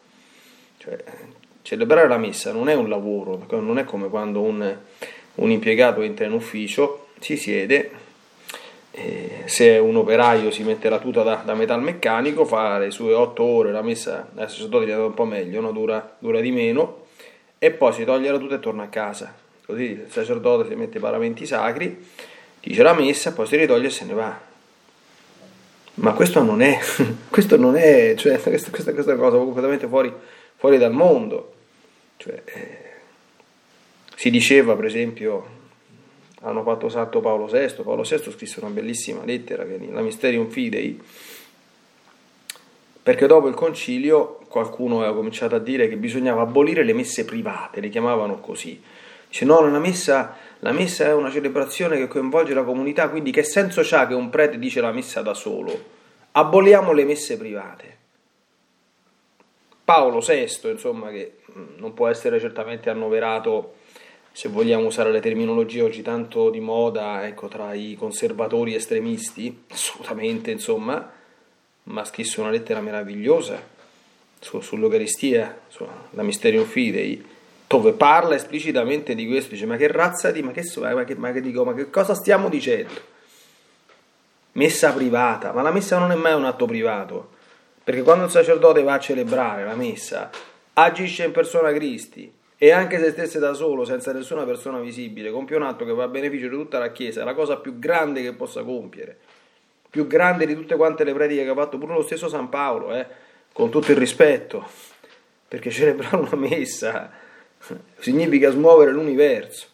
Cioè, 0.77 1.03
celebrare 1.61 2.07
la 2.07 2.17
messa 2.17 2.53
non 2.53 2.69
è 2.69 2.73
un 2.73 2.87
lavoro, 2.87 3.35
d'accordo? 3.35 3.65
non 3.65 3.79
è 3.79 3.83
come 3.83 4.07
quando 4.07 4.39
un, 4.39 4.77
un 5.35 5.51
impiegato 5.51 6.01
entra 6.03 6.23
in 6.23 6.31
ufficio, 6.31 7.00
si 7.21 7.37
siede, 7.37 7.91
se 9.45 9.77
un 9.77 9.95
operaio 9.95 10.51
si 10.51 10.63
mette 10.63 10.89
la 10.89 10.99
tuta 10.99 11.23
da, 11.23 11.41
da 11.45 11.53
metalmeccanico, 11.53 12.45
fa 12.45 12.77
le 12.77 12.91
sue 12.91 13.13
otto 13.13 13.43
ore, 13.43 13.71
la 13.71 13.81
messa 13.81 14.29
adesso 14.33 14.55
sacerdote 14.55 14.85
diventa 14.85 15.05
un 15.05 15.13
po' 15.13 15.25
meglio, 15.25 15.61
no? 15.61 15.71
dura, 15.71 16.15
dura, 16.19 16.41
di 16.41 16.51
meno, 16.51 17.05
e 17.57 17.71
poi 17.71 17.93
si 17.93 18.03
toglie 18.03 18.31
la 18.31 18.37
tuta 18.37 18.55
e 18.55 18.59
torna 18.59 18.83
a 18.83 18.87
casa. 18.87 19.33
Così 19.65 19.83
il 19.83 20.05
sacerdote 20.09 20.67
si 20.67 20.75
mette 20.75 20.97
i 20.97 21.01
paramenti 21.01 21.45
sacri, 21.45 22.05
dice 22.59 22.83
la 22.83 22.93
messa, 22.93 23.33
poi 23.33 23.45
si 23.45 23.55
ritoglie 23.55 23.87
e 23.87 23.91
se 23.91 24.05
ne 24.05 24.13
va. 24.13 24.39
Ma 25.93 26.13
questo 26.13 26.41
non 26.41 26.61
è, 26.61 26.79
questo 27.29 27.57
non 27.57 27.75
è, 27.75 28.15
cioè, 28.17 28.39
questa, 28.41 28.71
questa, 28.71 28.93
questa 28.93 29.15
cosa 29.15 29.37
completamente 29.37 29.87
fuori, 29.87 30.11
fuori 30.55 30.77
dal 30.77 30.93
mondo. 30.93 31.53
Cioè, 32.17 32.41
eh, 32.45 32.77
si 34.15 34.29
diceva, 34.29 34.75
per 34.75 34.85
esempio, 34.85 35.59
hanno 36.41 36.63
fatto 36.63 36.89
salto 36.89 37.19
Paolo 37.19 37.45
VI, 37.45 37.83
Paolo 37.83 38.03
VI 38.03 38.31
scrisse 38.31 38.59
una 38.59 38.69
bellissima 38.69 39.23
lettera, 39.23 39.63
che 39.65 39.75
è 39.75 39.91
la 39.91 40.01
Mysterium 40.01 40.49
Fidei, 40.49 40.99
perché 43.03 43.27
dopo 43.27 43.47
il 43.47 43.55
concilio 43.55 44.39
qualcuno 44.47 44.99
aveva 44.99 45.15
cominciato 45.15 45.55
a 45.55 45.59
dire 45.59 45.87
che 45.87 45.95
bisognava 45.95 46.41
abolire 46.41 46.83
le 46.83 46.93
messe 46.93 47.25
private, 47.25 47.79
le 47.79 47.89
chiamavano 47.89 48.39
così. 48.39 48.81
Dice 49.27 49.45
no, 49.45 49.61
la 49.61 49.79
messa, 49.79 50.35
la 50.59 50.71
messa 50.71 51.05
è 51.05 51.13
una 51.13 51.31
celebrazione 51.31 51.97
che 51.97 52.07
coinvolge 52.07 52.53
la 52.53 52.63
comunità, 52.63 53.09
quindi 53.09 53.31
che 53.31 53.43
senso 53.43 53.81
c'ha 53.83 54.07
che 54.07 54.13
un 54.13 54.29
prete 54.29 54.59
dice 54.59 54.81
la 54.81 54.91
messa 54.91 55.21
da 55.21 55.33
solo? 55.33 55.99
Aboliamo 56.31 56.91
le 56.91 57.05
messe 57.05 57.37
private. 57.37 57.97
Paolo 59.83 60.19
VI, 60.19 60.69
insomma, 60.69 61.09
che 61.09 61.37
non 61.77 61.93
può 61.93 62.07
essere 62.07 62.39
certamente 62.39 62.89
annoverato 62.89 63.75
se 64.33 64.47
vogliamo 64.47 64.87
usare 64.87 65.11
le 65.11 65.19
terminologie 65.19 65.81
oggi 65.81 66.01
tanto 66.01 66.49
di 66.49 66.61
moda, 66.61 67.25
ecco, 67.27 67.47
tra 67.47 67.73
i 67.73 67.95
conservatori 67.99 68.73
estremisti, 68.73 69.63
assolutamente, 69.69 70.51
insomma, 70.51 71.11
ma 71.83 72.05
scritto 72.05 72.41
una 72.41 72.49
lettera 72.49 72.79
meravigliosa 72.79 73.61
su, 74.39 74.61
sull'Eucaristia, 74.61 75.61
sulla 75.67 76.23
Mysterium 76.23 76.65
Fidei, 76.65 77.23
dove 77.67 77.91
parla 77.93 78.35
esplicitamente 78.35 79.15
di 79.15 79.27
questo, 79.27 79.51
dice 79.51 79.65
ma 79.65 79.75
che 79.77 79.87
razza 79.87 80.31
di, 80.31 80.41
ma 80.41 80.51
che, 80.51 80.63
ma 80.75 81.03
che, 81.03 81.15
ma 81.15 81.31
che, 81.31 81.41
dico, 81.41 81.63
ma 81.65 81.73
che 81.73 81.89
cosa 81.89 82.13
stiamo 82.13 82.49
dicendo? 82.49 83.09
Messa 84.53 84.93
privata, 84.93 85.51
ma 85.51 85.61
la 85.61 85.71
messa 85.71 85.97
non 85.97 86.11
è 86.11 86.15
mai 86.15 86.33
un 86.33 86.45
atto 86.45 86.65
privato, 86.65 87.31
perché 87.83 88.01
quando 88.01 88.25
il 88.25 88.31
sacerdote 88.31 88.81
va 88.81 88.93
a 88.93 88.99
celebrare 88.99 89.63
la 89.65 89.75
messa, 89.75 90.29
agisce 90.73 91.25
in 91.25 91.31
persona 91.31 91.71
Cristi, 91.71 92.31
e 92.63 92.69
anche 92.69 92.99
se 92.99 93.09
stesse 93.09 93.39
da 93.39 93.53
solo, 93.55 93.85
senza 93.85 94.13
nessuna 94.13 94.43
persona 94.43 94.79
visibile, 94.79 95.31
compie 95.31 95.55
un 95.55 95.63
atto 95.63 95.83
che 95.83 95.93
va 95.93 96.03
a 96.03 96.07
beneficio 96.07 96.47
di 96.47 96.53
tutta 96.53 96.77
la 96.77 96.91
Chiesa, 96.91 97.21
è 97.21 97.23
la 97.23 97.33
cosa 97.33 97.57
più 97.57 97.79
grande 97.79 98.21
che 98.21 98.33
possa 98.33 98.61
compiere, 98.61 99.17
più 99.89 100.05
grande 100.05 100.45
di 100.45 100.53
tutte 100.53 100.75
quante 100.75 101.03
le 101.03 101.11
prediche 101.11 101.43
che 101.43 101.49
ha 101.49 101.55
fatto 101.55 101.79
pure 101.79 101.95
lo 101.95 102.03
stesso 102.03 102.29
San 102.29 102.49
Paolo, 102.49 102.93
eh, 102.93 103.07
con 103.51 103.71
tutto 103.71 103.89
il 103.89 103.97
rispetto, 103.97 104.63
perché 105.47 105.71
celebrare 105.71 106.17
una 106.17 106.35
messa 106.35 107.09
significa 107.97 108.51
smuovere 108.51 108.91
l'universo. 108.91 109.65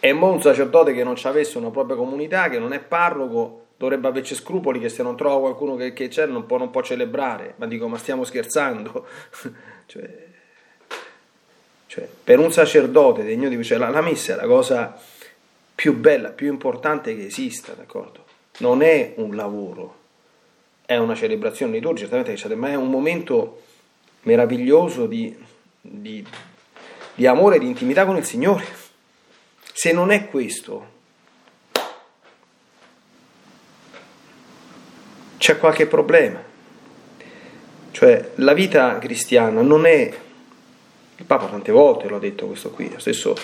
E 0.00 0.12
mo 0.12 0.32
un 0.32 0.42
sacerdote 0.42 0.92
che 0.92 1.04
non 1.04 1.14
ci 1.14 1.28
avesse 1.28 1.58
una 1.58 1.70
propria 1.70 1.94
comunità, 1.94 2.48
che 2.48 2.58
non 2.58 2.72
è 2.72 2.80
parroco, 2.80 3.66
dovrebbe 3.76 4.08
averci 4.08 4.34
scrupoli 4.34 4.80
che 4.80 4.88
se 4.88 5.04
non 5.04 5.16
trova 5.16 5.38
qualcuno 5.38 5.76
che, 5.76 5.92
che 5.92 6.08
c'è 6.08 6.26
non 6.26 6.44
può, 6.44 6.58
non 6.58 6.70
può 6.70 6.82
celebrare. 6.82 7.54
Ma 7.58 7.68
dico, 7.68 7.86
ma 7.86 7.98
stiamo 7.98 8.24
scherzando? 8.24 9.06
cioè, 9.86 10.30
cioè, 11.92 12.08
per 12.24 12.38
un 12.38 12.50
sacerdote 12.50 13.22
degno 13.22 13.50
di 13.50 13.62
cioè, 13.62 13.76
la, 13.76 13.90
la 13.90 14.00
messa 14.00 14.32
è 14.32 14.36
la 14.36 14.46
cosa 14.46 14.98
più 15.74 15.94
bella, 15.94 16.30
più 16.30 16.48
importante 16.48 17.14
che 17.14 17.26
esista, 17.26 17.74
d'accordo? 17.74 18.24
Non 18.60 18.80
è 18.80 19.12
un 19.16 19.36
lavoro, 19.36 19.96
è 20.86 20.96
una 20.96 21.14
celebrazione 21.14 21.72
liturgica, 21.72 22.08
certamente, 22.08 22.54
ma 22.54 22.70
è 22.70 22.76
un 22.76 22.88
momento 22.88 23.60
meraviglioso 24.22 25.04
di, 25.04 25.36
di, 25.82 26.26
di 27.14 27.26
amore 27.26 27.56
e 27.56 27.58
di 27.58 27.66
intimità 27.66 28.06
con 28.06 28.16
il 28.16 28.24
Signore. 28.24 28.64
Se 29.74 29.92
non 29.92 30.10
è 30.10 30.28
questo, 30.28 30.86
c'è 35.36 35.58
qualche 35.58 35.86
problema. 35.86 36.42
Cioè, 37.90 38.30
la 38.36 38.54
vita 38.54 38.96
cristiana 38.96 39.60
non 39.60 39.84
è 39.84 40.30
il 41.22 41.28
Papa 41.28 41.46
tante 41.46 41.70
volte 41.70 42.08
lo 42.08 42.16
ha 42.16 42.18
detto 42.18 42.46
questo 42.46 42.70
qui, 42.70 42.90
lo 42.90 42.98
stesso 42.98 43.36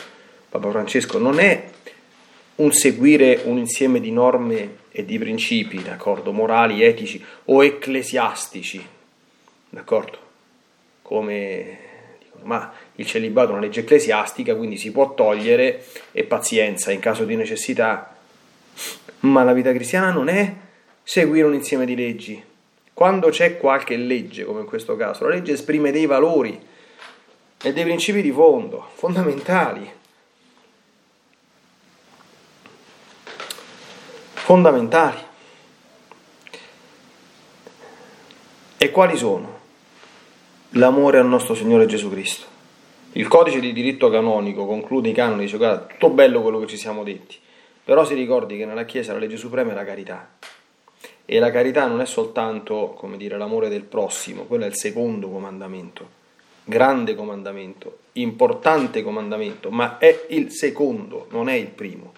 Papa 0.49 0.69
Francesco, 0.71 1.19
non 1.19 1.39
è 1.39 1.71
un 2.57 2.73
seguire 2.73 3.43
un 3.45 3.57
insieme 3.57 4.01
di 4.01 4.11
norme 4.11 4.79
e 4.91 5.05
di 5.05 5.17
principi, 5.17 5.81
d'accordo, 5.81 6.33
morali, 6.33 6.83
etici 6.83 7.25
o 7.45 7.65
ecclesiastici, 7.65 8.85
d'accordo? 9.69 10.19
Come 11.03 11.79
dicono, 12.19 12.45
ma 12.47 12.73
il 12.97 13.07
celibato 13.07 13.51
è 13.51 13.53
una 13.53 13.61
legge 13.61 13.81
ecclesiastica, 13.81 14.57
quindi 14.57 14.77
si 14.77 14.91
può 14.91 15.15
togliere 15.15 15.85
e 16.11 16.25
pazienza 16.25 16.91
in 16.91 16.99
caso 16.99 17.25
di 17.25 17.37
necessità. 17.37 18.17
Ma 19.21 19.45
la 19.45 19.53
vita 19.53 19.73
cristiana 19.73 20.11
non 20.11 20.29
è 20.29 20.53
seguire 21.05 21.47
un 21.47 21.55
insieme 21.55 21.87
di 21.87 21.95
leggi. 21.95 22.43
Quando 22.93 23.29
c'è 23.29 23.57
qualche 23.57 23.97
legge, 23.97 24.45
come 24.45 24.61
in 24.61 24.67
questo 24.67 24.97
caso, 24.97 25.29
la 25.29 25.35
legge 25.37 25.53
esprime 25.53 25.93
dei 25.93 26.07
valori, 26.07 26.68
e 27.61 27.73
dei 27.73 27.83
principi 27.83 28.23
di 28.23 28.31
fondo, 28.31 28.89
fondamentali. 28.95 29.91
Fondamentali. 34.35 35.19
E 38.79 38.91
quali 38.93 39.17
sono? 39.17 39.57
L'amore 40.73 41.19
al 41.19 41.27
nostro 41.27 41.55
Signore 41.55 41.87
Gesù 41.87 42.09
Cristo. 42.11 42.47
Il 43.13 43.27
codice 43.27 43.59
di 43.59 43.73
diritto 43.73 44.09
canonico 44.09 44.65
conclude 44.65 45.09
i 45.09 45.13
canoni, 45.13 45.43
dice 45.43 45.57
guarda, 45.57 45.87
tutto 45.87 46.11
bello 46.11 46.43
quello 46.43 46.61
che 46.61 46.67
ci 46.69 46.77
siamo 46.77 47.03
detti, 47.03 47.37
però 47.83 48.05
si 48.05 48.15
ricordi 48.15 48.57
che 48.57 48.67
nella 48.67 48.85
Chiesa 48.85 49.13
la 49.13 49.19
legge 49.19 49.37
suprema 49.37 49.73
è 49.73 49.75
la 49.75 49.85
carità. 49.85 50.31
E 51.25 51.39
la 51.41 51.51
carità 51.51 51.87
non 51.87 52.01
è 52.01 52.07
soltanto, 52.07 52.95
come 52.97 53.17
dire, 53.17 53.37
l'amore 53.37 53.69
del 53.69 53.83
prossimo, 53.83 54.45
quello 54.45 54.65
è 54.65 54.69
il 54.69 54.77
secondo 54.77 55.29
comandamento 55.29 56.18
grande 56.69 57.15
comandamento, 57.15 58.01
importante 58.13 59.03
comandamento, 59.03 59.71
ma 59.71 59.97
è 59.97 60.27
il 60.29 60.53
secondo, 60.53 61.27
non 61.31 61.49
è 61.49 61.55
il 61.55 61.69
primo. 61.69 62.13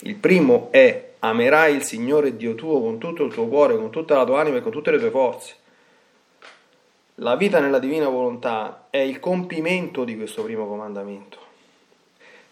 Il 0.00 0.14
primo 0.14 0.68
è 0.70 1.10
amerai 1.18 1.74
il 1.74 1.82
Signore 1.82 2.36
Dio 2.36 2.54
tuo 2.54 2.80
con 2.80 2.96
tutto 2.96 3.24
il 3.24 3.32
tuo 3.32 3.46
cuore, 3.46 3.76
con 3.76 3.90
tutta 3.90 4.16
la 4.16 4.24
tua 4.24 4.40
anima 4.40 4.56
e 4.56 4.60
con 4.62 4.72
tutte 4.72 4.90
le 4.90 4.98
tue 4.98 5.10
forze. 5.10 5.56
La 7.16 7.36
vita 7.36 7.60
nella 7.60 7.78
divina 7.78 8.08
volontà 8.08 8.86
è 8.88 8.98
il 8.98 9.20
compimento 9.20 10.04
di 10.04 10.16
questo 10.16 10.42
primo 10.44 10.66
comandamento. 10.66 11.36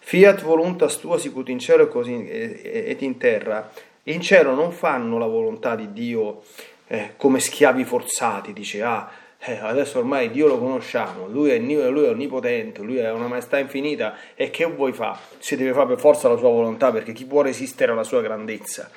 Fiat 0.01 0.43
voluntas 0.43 1.01
tua 1.01 1.19
sicut 1.19 1.49
in 1.49 1.59
cielo 1.59 1.91
et 2.05 3.01
in 3.01 3.17
terra. 3.17 3.71
In 4.05 4.21
cielo 4.21 4.55
non 4.55 4.71
fanno 4.71 5.17
la 5.19 5.27
volontà 5.27 5.77
di 5.77 5.93
Dio 5.93 6.43
eh, 6.89 7.15
come 7.17 7.41
schiavi 7.41 7.85
forzati, 7.85 8.53
dice 8.53 8.83
ah 8.83 9.11
eh, 9.47 9.59
adesso 9.61 9.99
ormai 9.99 10.31
Dio 10.33 10.49
lo 10.49 10.59
conosciamo, 10.59 11.29
lui 11.29 11.51
è, 11.51 11.59
lui 11.59 12.05
è 12.05 12.09
onnipotente, 12.09 12.83
lui 12.83 12.97
è 12.97 13.13
una 13.13 13.29
maestà 13.29 13.59
infinita 13.59 14.17
e 14.35 14.51
che 14.51 14.65
vuoi 14.65 14.93
fare? 14.93 15.19
Si 15.39 15.55
deve 15.55 15.73
fare 15.73 15.87
per 15.87 15.99
forza 16.01 16.29
la 16.29 16.37
sua 16.37 16.49
volontà 16.49 16.91
perché 16.91 17.13
chi 17.13 17.25
può 17.25 17.43
resistere 17.43 17.93
alla 17.93 18.03
sua 18.03 18.23
grandezza? 18.23 18.91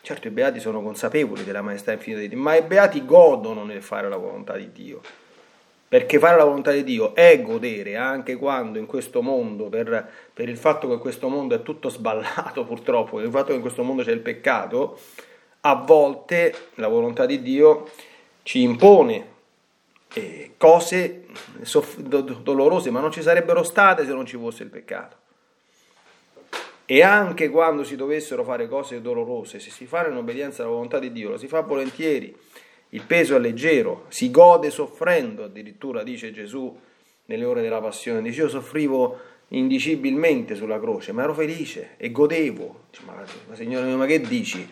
Certo 0.00 0.28
i 0.28 0.30
beati 0.30 0.60
sono 0.60 0.82
consapevoli 0.82 1.42
della 1.42 1.62
maestà 1.62 1.90
infinita 1.90 2.20
di 2.20 2.28
Dio, 2.28 2.38
ma 2.38 2.54
i 2.54 2.62
beati 2.62 3.04
godono 3.04 3.64
nel 3.64 3.82
fare 3.82 4.08
la 4.08 4.16
volontà 4.16 4.56
di 4.56 4.70
Dio. 4.70 5.00
Perché 5.88 6.20
fare 6.20 6.36
la 6.36 6.44
volontà 6.44 6.70
di 6.70 6.84
Dio 6.84 7.12
è 7.14 7.42
godere 7.42 7.96
anche 7.96 8.36
quando 8.36 8.78
in 8.78 8.86
questo 8.86 9.20
mondo, 9.20 9.68
per, 9.68 10.08
per 10.32 10.48
il 10.48 10.56
fatto 10.56 10.88
che 10.88 10.98
questo 10.98 11.28
mondo 11.28 11.56
è 11.56 11.62
tutto 11.62 11.88
sballato 11.88 12.62
purtroppo, 12.66 13.16
per 13.16 13.24
il 13.24 13.32
fatto 13.32 13.48
che 13.48 13.54
in 13.54 13.60
questo 13.60 13.82
mondo 13.82 14.04
c'è 14.04 14.12
il 14.12 14.20
peccato, 14.20 14.96
a 15.62 15.74
volte 15.74 16.54
la 16.76 16.88
volontà 16.88 17.26
di 17.26 17.42
Dio 17.42 17.90
ci 18.44 18.62
impone 18.62 19.31
eh, 20.14 20.52
cose 20.56 21.26
soff- 21.62 21.98
do- 21.98 22.20
dolorose, 22.20 22.90
ma 22.90 23.00
non 23.00 23.10
ci 23.10 23.22
sarebbero 23.22 23.62
state 23.62 24.04
se 24.04 24.12
non 24.12 24.26
ci 24.26 24.36
fosse 24.36 24.62
il 24.62 24.70
peccato. 24.70 25.16
E 26.84 27.02
anche 27.02 27.48
quando 27.48 27.84
si 27.84 27.96
dovessero 27.96 28.44
fare 28.44 28.68
cose 28.68 29.00
dolorose, 29.00 29.60
se 29.60 29.70
si 29.70 29.86
fa 29.86 30.06
in 30.06 30.16
obbedienza 30.16 30.62
alla 30.62 30.72
volontà 30.72 30.98
di 30.98 31.12
Dio, 31.12 31.30
lo 31.30 31.38
si 31.38 31.46
fa 31.46 31.60
volentieri, 31.60 32.36
il 32.90 33.02
peso 33.02 33.36
è 33.36 33.38
leggero, 33.38 34.04
si 34.08 34.30
gode 34.30 34.70
soffrendo, 34.70 35.44
addirittura 35.44 36.02
dice 36.02 36.32
Gesù 36.32 36.78
nelle 37.26 37.44
ore 37.44 37.62
della 37.62 37.80
passione, 37.80 38.20
dice 38.20 38.42
io 38.42 38.48
soffrivo 38.48 39.18
indicibilmente 39.48 40.54
sulla 40.54 40.78
croce, 40.78 41.12
ma 41.12 41.22
ero 41.22 41.34
felice 41.34 41.90
e 41.96 42.10
godevo. 42.10 42.84
Dice, 42.90 43.02
ma, 43.06 43.24
ma 43.48 43.54
Signore 43.54 43.86
mio, 43.86 43.96
ma 43.96 44.06
che 44.06 44.20
dici? 44.20 44.68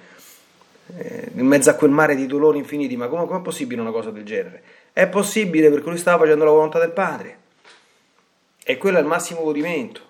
Eh, 0.96 1.30
in 1.34 1.46
mezzo 1.46 1.70
a 1.70 1.74
quel 1.74 1.90
mare 1.90 2.14
di 2.14 2.26
dolori 2.26 2.58
infiniti, 2.58 2.96
ma 2.96 3.08
come 3.08 3.38
è 3.38 3.40
possibile 3.40 3.80
una 3.80 3.92
cosa 3.92 4.10
del 4.10 4.24
genere? 4.24 4.62
È 4.92 5.06
possibile 5.08 5.70
perché 5.70 5.88
lui 5.88 5.98
stava 5.98 6.24
facendo 6.24 6.44
la 6.44 6.50
volontà 6.50 6.78
del 6.78 6.92
Padre. 6.92 7.38
E 8.64 8.76
quello 8.76 8.98
è 8.98 9.00
il 9.00 9.06
massimo 9.06 9.42
godimento. 9.42 10.08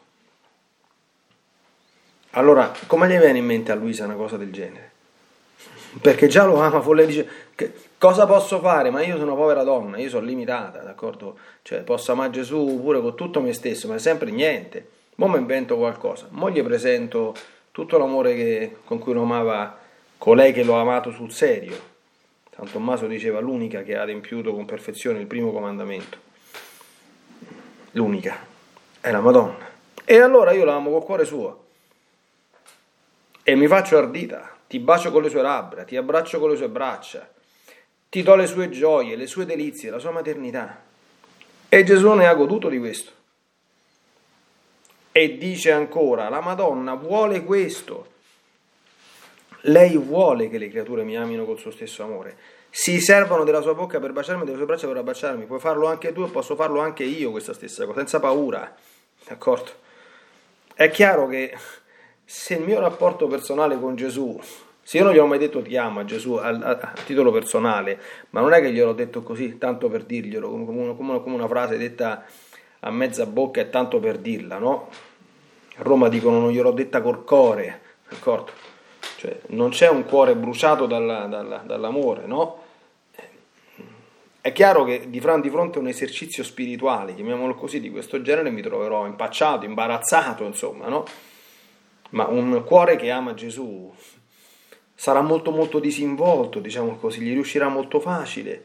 Allora, 2.33 2.73
come 2.87 3.09
gli 3.09 3.19
viene 3.19 3.39
in 3.39 3.45
mente 3.45 3.73
a 3.73 3.75
Luisa 3.75 4.05
una 4.05 4.15
cosa 4.15 4.37
del 4.37 4.53
genere? 4.53 4.91
Perché 6.01 6.29
già 6.29 6.45
lo 6.45 6.61
ama, 6.61 6.81
lei 6.95 7.07
dice, 7.07 7.29
che, 7.57 7.73
cosa 7.99 8.25
posso 8.25 8.61
fare? 8.61 8.91
Ma 8.91 9.03
io 9.03 9.17
sono 9.17 9.33
una 9.33 9.41
povera 9.41 9.65
donna, 9.65 9.99
io 9.99 10.09
sono 10.09 10.25
limitata, 10.25 10.79
d'accordo? 10.81 11.37
Cioè, 11.63 11.81
posso 11.81 12.13
amare 12.13 12.31
Gesù 12.31 12.79
pure 12.81 13.01
con 13.01 13.17
tutto 13.17 13.41
me 13.41 13.53
stesso, 13.53 13.89
ma 13.89 13.99
sempre 13.99 14.31
niente. 14.31 14.89
Mo 15.17 15.27
mi 15.27 15.39
invento 15.39 15.77
qualcosa, 15.77 16.29
mo 16.31 16.49
gli 16.51 16.63
presento 16.63 17.35
tutto 17.73 17.99
l'amore 17.99 18.35
che, 18.35 18.77
con 18.85 18.99
cui 18.99 19.13
lo 19.13 19.23
amava 19.23 19.77
colei 20.17 20.53
che 20.53 20.63
l'ho 20.63 20.75
amato 20.75 21.11
sul 21.11 21.33
serio. 21.33 21.90
San 22.61 22.71
Tommaso 22.73 23.07
diceva 23.07 23.41
l'unica 23.41 23.83
che 23.83 23.97
ha 23.97 24.03
adempiuto 24.03 24.53
con 24.53 24.67
perfezione 24.67 25.19
il 25.19 25.27
primo 25.27 25.51
comandamento. 25.51 26.19
L'unica, 27.93 28.37
è 29.01 29.11
la 29.11 29.21
Madonna. 29.21 29.67
E 30.05 30.21
allora 30.21 30.53
io 30.53 30.67
la 30.67 30.75
amo 30.75 30.91
col 30.91 31.05
cuore 31.05 31.25
suo 31.25 31.65
e 33.43 33.55
mi 33.55 33.67
faccio 33.67 33.97
ardita, 33.97 34.59
ti 34.67 34.79
bacio 34.79 35.11
con 35.11 35.23
le 35.23 35.31
sue 35.31 35.41
labbra, 35.41 35.85
ti 35.85 35.97
abbraccio 35.97 36.39
con 36.39 36.51
le 36.51 36.57
sue 36.57 36.69
braccia, 36.69 37.27
ti 38.11 38.23
do 38.23 38.35
le 38.35 38.47
sue 38.47 38.69
gioie, 38.69 39.17
le 39.17 39.27
sue 39.27 39.47
delizie, 39.47 39.89
la 39.89 39.99
sua 39.99 40.11
maternità. 40.11 40.83
E 41.67 41.83
Gesù 41.83 42.13
ne 42.13 42.27
ha 42.27 42.35
goduto 42.35 42.69
di 42.69 42.79
questo. 42.79 43.13
E 45.13 45.39
dice 45.39 45.73
ancora, 45.73 46.29
la 46.29 46.43
Madonna 46.43 46.93
vuole 46.93 47.43
questo. 47.43 48.19
Lei 49.63 49.97
vuole 49.97 50.49
che 50.49 50.59
le 50.59 50.69
creature 50.69 51.03
mi 51.03 51.17
amino 51.17 51.45
col 51.45 51.59
suo 51.59 51.71
stesso 51.71 52.03
amore. 52.03 52.37
Si 52.71 53.01
servono 53.01 53.45
della 53.45 53.61
sua 53.61 53.75
bocca 53.75 53.99
per 53.99 54.13
baciarmi, 54.13 54.45
delle 54.45 54.57
sue 54.57 54.67
braccia 54.67 54.87
per 54.87 54.97
abbracciarmi. 54.97 55.45
Puoi 55.45 55.59
farlo 55.59 55.87
anche 55.87 56.13
tu 56.13 56.23
e 56.23 56.29
posso 56.29 56.55
farlo 56.55 56.81
anche 56.81 57.05
io 57.05 57.31
questa 57.31 57.53
stessa 57.53 57.85
cosa, 57.85 57.99
senza 57.99 58.21
paura. 58.21 58.75
D'accordo? 59.27 59.71
È 60.75 60.89
chiaro 60.89 61.27
che 61.27 61.55
se 62.25 62.55
il 62.55 62.63
mio 62.63 62.81
rapporto 62.81 63.27
personale 63.27 63.79
con 63.79 63.97
Gesù, 63.97 64.41
se 64.83 64.99
io 64.99 65.05
non 65.05 65.13
gli 65.13 65.19
ho 65.19 65.27
mai 65.27 65.39
detto 65.39 65.61
ti 65.61 65.77
amo 65.77 66.01
a 66.01 66.05
Gesù 66.05 66.35
a, 66.35 66.49
a, 66.49 66.79
a 66.81 66.93
titolo 67.05 67.31
personale, 67.31 68.01
ma 68.31 68.41
non 68.41 68.53
è 68.53 68.61
che 68.61 68.73
gliel'ho 68.73 68.93
detto 68.93 69.23
così, 69.23 69.59
tanto 69.59 69.89
per 69.89 70.05
dirglielo, 70.05 70.49
come, 70.49 70.65
come, 70.65 70.97
come, 70.97 71.23
come 71.23 71.35
una 71.35 71.49
frase 71.49 71.77
detta 71.77 72.25
a 72.81 72.91
mezza 72.91 73.27
bocca 73.27 73.61
e 73.61 73.69
tanto 73.69 73.99
per 73.99 74.19
dirla, 74.19 74.59
no? 74.59 74.89
A 75.77 75.83
Roma 75.83 76.09
dicono 76.09 76.39
non 76.39 76.51
gliel'ho 76.51 76.71
detta 76.71 77.03
col 77.03 77.25
cuore, 77.25 77.81
d'accordo? 78.09 78.70
Cioè, 79.17 79.41
non 79.49 79.71
c'è 79.71 79.89
un 79.89 80.05
cuore 80.05 80.35
bruciato 80.35 80.87
dalla, 80.87 81.27
dalla, 81.27 81.59
dall'amore, 81.59 82.27
no? 82.27 82.63
È 84.43 84.53
chiaro 84.53 84.85
che 84.85 85.11
di 85.11 85.21
fronte 85.21 85.49
a 85.49 85.81
un 85.81 85.89
esercizio 85.89 86.43
spirituale, 86.43 87.15
chiamiamolo 87.15 87.55
così, 87.55 87.81
di 87.81 87.91
questo 87.91 88.23
genere, 88.23 88.51
mi 88.51 88.63
troverò 88.63 89.07
impacciato, 89.07 89.67
imbarazzato, 89.67 90.45
insomma, 90.45 90.89
no? 90.89 91.05
ma 92.11 92.27
un 92.27 92.63
cuore 92.65 92.97
che 92.97 93.11
ama 93.11 93.35
Gesù 93.35 93.93
sarà 94.95 95.21
molto 95.21 95.51
molto 95.51 95.79
disinvolto, 95.79 96.61
diciamo 96.61 96.97
così, 96.97 97.21
gli 97.21 97.33
riuscirà 97.33 97.69
molto 97.69 98.01
facile 98.01 98.65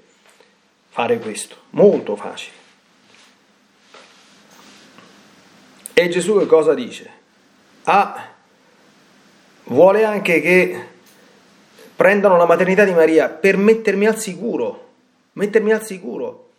fare 0.89 1.19
questo, 1.19 1.56
molto 1.71 2.15
facile. 2.15 2.63
E 5.93 6.10
Gesù 6.10 6.38
che 6.39 6.45
cosa 6.45 6.74
dice? 6.74 7.10
Ah, 7.84 8.35
vuole 9.65 10.04
anche 10.04 10.41
che 10.41 10.88
prendano 11.95 12.38
la 12.38 12.45
maternità 12.45 12.84
di 12.84 12.93
Maria 12.93 13.30
per 13.30 13.58
mettermi 13.58 14.06
al 14.06 14.17
sicuro, 14.17 14.89
mettermi 15.34 15.71
al 15.71 15.84
sicuro. 15.84 16.49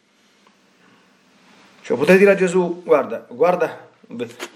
Cioè 1.83 1.97
potete 1.97 2.19
dire 2.19 2.33
a 2.33 2.35
Gesù, 2.35 2.83
guarda, 2.83 3.27
guarda, 3.29 3.89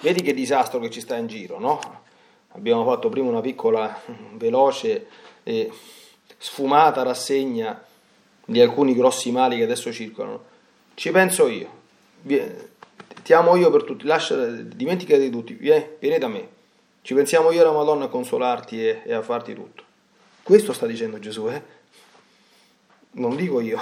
vedi 0.00 0.22
che 0.22 0.34
disastro 0.34 0.80
che 0.80 0.90
ci 0.90 1.00
sta 1.00 1.16
in 1.16 1.26
giro, 1.26 1.58
no? 1.58 1.78
Abbiamo 2.52 2.84
fatto 2.84 3.08
prima 3.08 3.28
una 3.28 3.40
piccola, 3.40 4.00
veloce 4.32 5.06
e 5.44 5.70
sfumata 6.36 7.02
rassegna 7.02 7.80
di 8.44 8.60
alcuni 8.60 8.94
grossi 8.94 9.30
mali 9.30 9.58
che 9.58 9.62
adesso 9.62 9.92
circolano. 9.92 10.44
Ci 10.94 11.12
penso 11.12 11.46
io. 11.46 11.68
Ti 12.22 13.32
amo 13.32 13.54
io 13.54 13.70
per 13.70 13.84
tutti. 13.84 14.06
Lascia, 14.06 14.46
dimenticati 14.46 15.20
di 15.20 15.30
tutti. 15.30 15.52
Vieni, 15.52 15.86
vieni 16.00 16.18
da 16.18 16.26
me. 16.26 16.48
Ci 17.02 17.14
pensiamo 17.14 17.50
io 17.50 17.62
e 17.62 17.64
la 17.64 17.72
Madonna 17.72 18.04
a 18.04 18.08
consolarti 18.08 18.86
e, 18.86 19.02
e 19.04 19.12
a 19.12 19.22
farti 19.22 19.54
tutto. 19.54 19.82
Questo 20.42 20.72
sta 20.72 20.86
dicendo 20.86 21.18
Gesù, 21.18 21.48
eh? 21.48 21.62
Non 23.12 23.36
dico 23.36 23.60
io. 23.60 23.80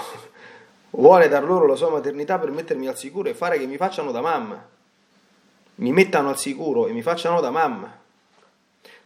Vuole 0.90 1.28
dar 1.28 1.44
loro 1.44 1.66
la 1.66 1.76
sua 1.76 1.90
maternità 1.90 2.38
per 2.38 2.50
mettermi 2.50 2.86
al 2.86 2.96
sicuro 2.96 3.28
e 3.28 3.34
fare 3.34 3.58
che 3.58 3.66
mi 3.66 3.76
facciano 3.76 4.10
da 4.10 4.20
mamma. 4.20 4.66
Mi 5.76 5.92
mettano 5.92 6.30
al 6.30 6.38
sicuro 6.38 6.86
e 6.86 6.92
mi 6.92 7.02
facciano 7.02 7.40
da 7.40 7.50
mamma 7.50 7.98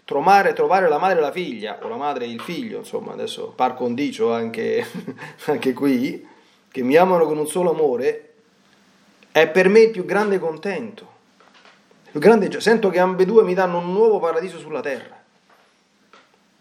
trovare, 0.05 0.53
trovare 0.53 0.89
la 0.89 0.99
madre 0.99 1.19
e 1.19 1.23
la 1.23 1.33
figlia, 1.33 1.79
o 1.81 1.89
la 1.89 1.97
madre 1.97 2.25
e 2.25 2.29
il 2.29 2.41
figlio, 2.41 2.79
insomma, 2.79 3.13
adesso 3.13 3.53
par 3.55 3.75
condicio 3.75 4.33
anche, 4.33 4.85
anche 5.47 5.73
qui, 5.73 6.27
che 6.71 6.83
mi 6.83 6.97
amano 6.97 7.25
con 7.25 7.39
un 7.39 7.47
solo 7.47 7.71
amore, 7.71 8.33
è 9.31 9.49
per 9.49 9.69
me 9.69 9.81
il 9.81 9.91
più 9.91 10.05
grande 10.05 10.39
contento. 10.39 11.12
Il 12.15 12.21
più 12.21 12.21
grande, 12.21 12.61
sento 12.61 12.91
che 12.91 12.99
ambedue 12.99 13.43
mi 13.43 13.55
danno 13.55 13.79
un 13.79 13.93
nuovo 13.93 14.19
paradiso 14.19 14.59
sulla 14.59 14.81
terra. 14.81 15.19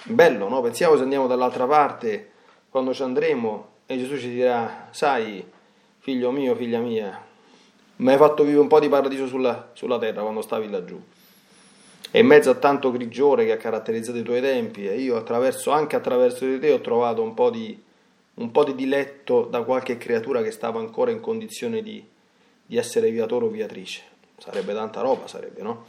Bello, 0.04 0.48
no? 0.48 0.62
Pensiamo 0.62 0.96
se 0.96 1.04
andiamo 1.04 1.28
dall'altra 1.28 1.68
parte, 1.68 2.32
quando 2.70 2.94
ci 2.94 3.04
andremo, 3.04 3.68
e 3.86 3.98
Gesù 3.98 4.18
ci 4.18 4.30
dirà, 4.30 4.88
sai, 4.92 5.46
figlio 6.00 6.32
mio, 6.32 6.56
figlia 6.56 6.80
mia, 6.80 7.22
mi 7.98 8.12
hai 8.12 8.18
fatto 8.18 8.44
vivere 8.44 8.62
un 8.62 8.70
po' 8.70 8.80
di 8.80 8.88
paradiso 8.88 9.28
sulla, 9.28 9.72
sulla 9.74 10.00
terra 10.00 10.22
quando 10.22 10.42
stavi 10.42 10.70
laggiù 10.70 11.00
e 12.12 12.20
in 12.20 12.26
mezzo 12.26 12.50
a 12.50 12.56
tanto 12.56 12.92
grigiore 12.92 13.46
che 13.46 13.54
ha 13.54 13.58
caratterizzato 13.58 14.18
i 14.18 14.24
tuoi 14.24 14.42
tempi, 14.42 14.86
e 14.86 15.00
io 15.00 15.16
attraverso, 15.16 15.72
anche 15.72 15.96
attraverso 15.96 16.46
di 16.46 16.60
te 16.60 16.72
ho 16.74 16.82
trovato 16.82 17.24
un 17.24 17.34
po' 17.34 17.50
di, 17.50 17.82
un 18.36 18.52
po 18.52 18.66
di 18.66 18.76
diletto 18.76 19.46
da 19.46 19.62
qualche 19.62 19.98
creatura 19.98 20.42
che 20.42 20.52
stava 20.52 20.80
ancora 20.80 21.12
in 21.12 21.22
condizione 21.22 21.82
di, 21.82 22.06
di 22.66 22.76
essere 22.76 23.12
viatore 23.12 23.46
o 23.46 23.48
viatrice. 23.48 24.11
Sarebbe 24.44 24.74
tanta 24.74 25.02
roba, 25.02 25.28
sarebbe, 25.28 25.62
no? 25.62 25.86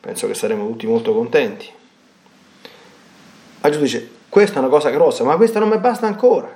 Penso 0.00 0.28
che 0.28 0.34
saremmo 0.34 0.64
tutti 0.68 0.86
molto 0.86 1.12
contenti. 1.12 1.68
Ma 3.60 3.68
Gesù 3.68 3.82
dice, 3.82 4.10
questa 4.28 4.56
è 4.56 4.58
una 4.60 4.68
cosa 4.68 4.90
grossa, 4.90 5.24
ma 5.24 5.34
questa 5.34 5.58
non 5.58 5.70
mi 5.70 5.78
basta 5.78 6.06
ancora. 6.06 6.54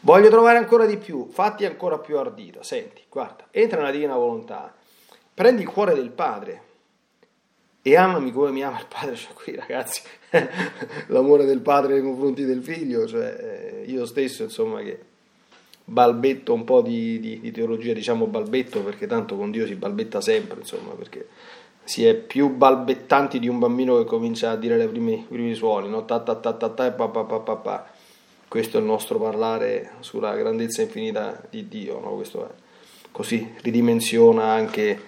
Voglio 0.00 0.28
trovare 0.28 0.58
ancora 0.58 0.84
di 0.84 0.98
più, 0.98 1.30
fatti 1.30 1.64
ancora 1.64 1.96
più 1.98 2.18
ardita. 2.18 2.62
Senti, 2.62 3.02
guarda, 3.08 3.46
entra 3.50 3.78
nella 3.78 3.92
divina 3.92 4.14
volontà, 4.14 4.74
prendi 5.32 5.62
il 5.62 5.68
cuore 5.68 5.94
del 5.94 6.10
Padre, 6.10 6.64
e 7.80 7.96
amami 7.96 8.30
come 8.30 8.50
mi 8.50 8.62
ama 8.62 8.78
il 8.78 8.86
padre, 8.90 9.16
cioè 9.16 9.32
qui 9.32 9.54
ragazzi, 9.54 10.02
l'amore 11.08 11.46
del 11.46 11.60
padre 11.60 11.94
nei 11.94 12.02
confronti 12.02 12.44
del 12.44 12.62
figlio, 12.62 13.06
cioè 13.06 13.36
eh, 13.40 13.90
io 13.90 14.04
stesso 14.04 14.42
insomma 14.42 14.82
che 14.82 14.98
balbetto 15.90 16.54
un 16.54 16.62
po' 16.62 16.82
di, 16.82 17.18
di, 17.18 17.40
di, 17.40 17.50
teologia, 17.50 17.92
diciamo 17.92 18.26
balbetto 18.26 18.80
perché 18.80 19.08
tanto 19.08 19.36
con 19.36 19.50
Dio 19.50 19.66
si 19.66 19.74
balbetta 19.74 20.20
sempre, 20.20 20.60
insomma, 20.60 20.92
perché 20.92 21.26
si 21.82 22.06
è 22.06 22.14
più 22.14 22.54
balbettanti 22.54 23.40
di 23.40 23.48
un 23.48 23.58
bambino 23.58 23.98
che 23.98 24.04
comincia 24.04 24.52
a 24.52 24.56
dire 24.56 24.80
i 24.82 24.86
primi, 24.86 25.54
suoni, 25.54 25.88
no? 25.88 26.04
ta 26.04 26.20
ta 26.20 26.36
ta 26.36 26.52
ta 26.52 26.86
e 26.86 26.92
pa 26.92 27.08
pa 27.08 27.24
pa 27.24 27.56
pa. 27.56 27.90
Questo 28.46 28.76
è 28.78 28.80
il 28.80 28.86
nostro 28.86 29.18
parlare 29.18 29.94
sulla 29.98 30.36
grandezza 30.36 30.82
infinita 30.82 31.42
di 31.50 31.66
Dio, 31.66 31.98
no? 31.98 32.14
Questo 32.14 32.48
è 32.48 32.50
così 33.10 33.54
ridimensiona 33.62 34.44
anche 34.44 35.00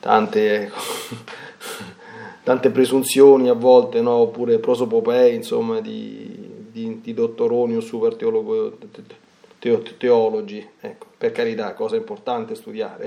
tante 0.00 0.72
tante 2.42 2.70
presunzioni 2.70 3.48
a 3.48 3.54
volte, 3.54 4.00
no? 4.00 4.12
oppure 4.12 4.58
prosopopee, 4.58 5.30
insomma, 5.30 5.80
di, 5.80 6.66
di, 6.72 7.00
di 7.00 7.14
dottoroni 7.14 7.76
o 7.76 7.80
super 7.80 8.16
teologo, 8.16 8.76
teo, 8.76 9.04
teologi. 9.58 10.68
Ecco, 10.80 11.06
per 11.16 11.32
carità, 11.32 11.74
cosa 11.74 11.96
importante 11.96 12.54
studiare 12.54 13.04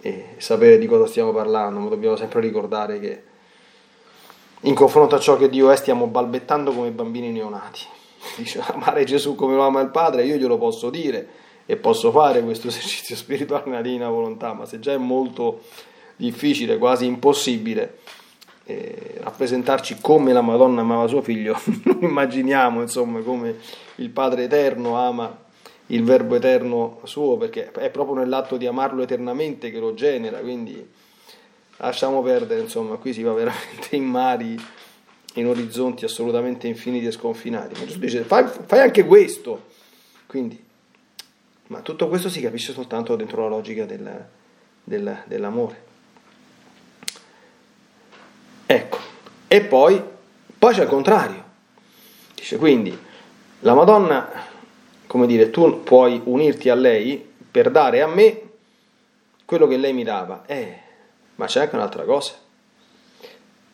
eh? 0.00 0.08
e 0.08 0.24
sapere 0.38 0.78
di 0.78 0.86
cosa 0.86 1.06
stiamo 1.06 1.32
parlando, 1.32 1.80
ma 1.80 1.88
dobbiamo 1.88 2.16
sempre 2.16 2.40
ricordare 2.40 3.00
che 3.00 3.22
in 4.60 4.74
confronto 4.74 5.14
a 5.14 5.18
ciò 5.18 5.36
che 5.36 5.48
Dio 5.48 5.70
è 5.70 5.76
stiamo 5.76 6.06
balbettando 6.06 6.72
come 6.72 6.90
bambini 6.90 7.30
neonati. 7.30 7.80
Dice 8.36 8.60
amare 8.60 9.04
Gesù 9.04 9.34
come 9.34 9.54
lo 9.54 9.62
ama 9.62 9.80
il 9.80 9.88
Padre, 9.88 10.24
io 10.24 10.36
glielo 10.36 10.58
posso 10.58 10.90
dire 10.90 11.44
e 11.66 11.76
posso 11.76 12.10
fare 12.10 12.42
questo 12.42 12.68
esercizio 12.68 13.16
spirituale 13.16 13.64
nella 13.66 13.82
divina 13.82 14.08
volontà, 14.08 14.52
ma 14.52 14.66
se 14.66 14.78
già 14.78 14.92
è 14.92 14.98
molto 14.98 15.62
difficile, 16.16 16.78
quasi 16.78 17.06
impossibile, 17.06 17.98
eh, 18.64 19.18
rappresentarci 19.20 19.98
come 20.00 20.32
la 20.32 20.40
Madonna 20.40 20.80
amava 20.80 21.06
suo 21.06 21.22
figlio, 21.22 21.58
immaginiamo 22.00 22.80
insomma 22.80 23.20
come 23.20 23.56
il 23.96 24.10
Padre 24.10 24.44
Eterno 24.44 24.96
ama 24.96 25.44
il 25.86 26.02
Verbo 26.02 26.34
Eterno 26.34 27.00
suo, 27.04 27.36
perché 27.36 27.70
è 27.70 27.90
proprio 27.90 28.16
nell'atto 28.16 28.56
di 28.56 28.66
amarlo 28.66 29.02
eternamente 29.02 29.70
che 29.70 29.78
lo 29.78 29.94
genera, 29.94 30.38
quindi 30.38 30.86
lasciamo 31.78 32.22
perdere, 32.22 32.60
insomma, 32.60 32.96
qui 32.96 33.12
si 33.12 33.22
va 33.22 33.32
veramente 33.32 33.94
in 33.94 34.04
mari, 34.04 34.58
in 35.34 35.46
orizzonti 35.46 36.04
assolutamente 36.04 36.66
infiniti 36.66 37.06
e 37.06 37.10
sconfinati. 37.10 37.78
Ma 37.78 37.86
Gesù 37.86 37.98
dice, 37.98 38.22
fai, 38.22 38.46
fai 38.66 38.80
anche 38.80 39.04
questo. 39.04 39.74
Quindi, 40.26 40.62
ma 41.68 41.80
tutto 41.80 42.08
questo 42.08 42.28
si 42.28 42.40
capisce 42.40 42.72
soltanto 42.72 43.16
dentro 43.16 43.42
la 43.42 43.48
logica 43.48 43.84
del, 43.84 44.26
del, 44.82 45.22
dell'amore. 45.26 45.84
Ecco, 48.66 48.98
e 49.46 49.60
poi, 49.60 50.02
poi 50.58 50.74
c'è 50.74 50.82
il 50.82 50.88
contrario. 50.88 51.44
Dice 52.34 52.56
quindi, 52.56 52.96
la 53.60 53.74
Madonna, 53.74 54.54
come 55.06 55.26
dire, 55.26 55.50
tu 55.50 55.82
puoi 55.82 56.20
unirti 56.24 56.68
a 56.68 56.74
lei 56.74 57.24
per 57.50 57.70
dare 57.70 58.02
a 58.02 58.06
me 58.06 58.42
quello 59.44 59.66
che 59.66 59.76
lei 59.76 59.92
mi 59.92 60.04
dava. 60.04 60.44
Eh, 60.46 60.78
ma 61.36 61.46
c'è 61.46 61.60
anche 61.60 61.76
un'altra 61.76 62.04
cosa. 62.04 62.34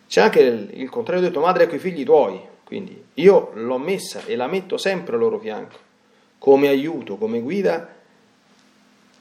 C'è 0.09 0.21
anche 0.21 0.41
il, 0.41 0.71
il 0.75 0.91
contrario, 0.91 1.25
ho 1.25 1.27
detto 1.27 1.41
madre 1.41 1.65
ecco 1.65 1.77
i 1.77 1.79
figli 1.79 2.05
tuoi, 2.05 2.39
quindi 2.65 3.03
io 3.15 3.51
l'ho 3.55 3.79
messa 3.79 4.25
e 4.27 4.37
la 4.37 4.47
metto 4.47 4.77
sempre 4.77 5.15
al 5.15 5.21
loro 5.21 5.39
fianco, 5.39 5.79
come 6.39 6.69
aiuto, 6.69 7.17
come 7.17 7.41
guida, 7.41 7.89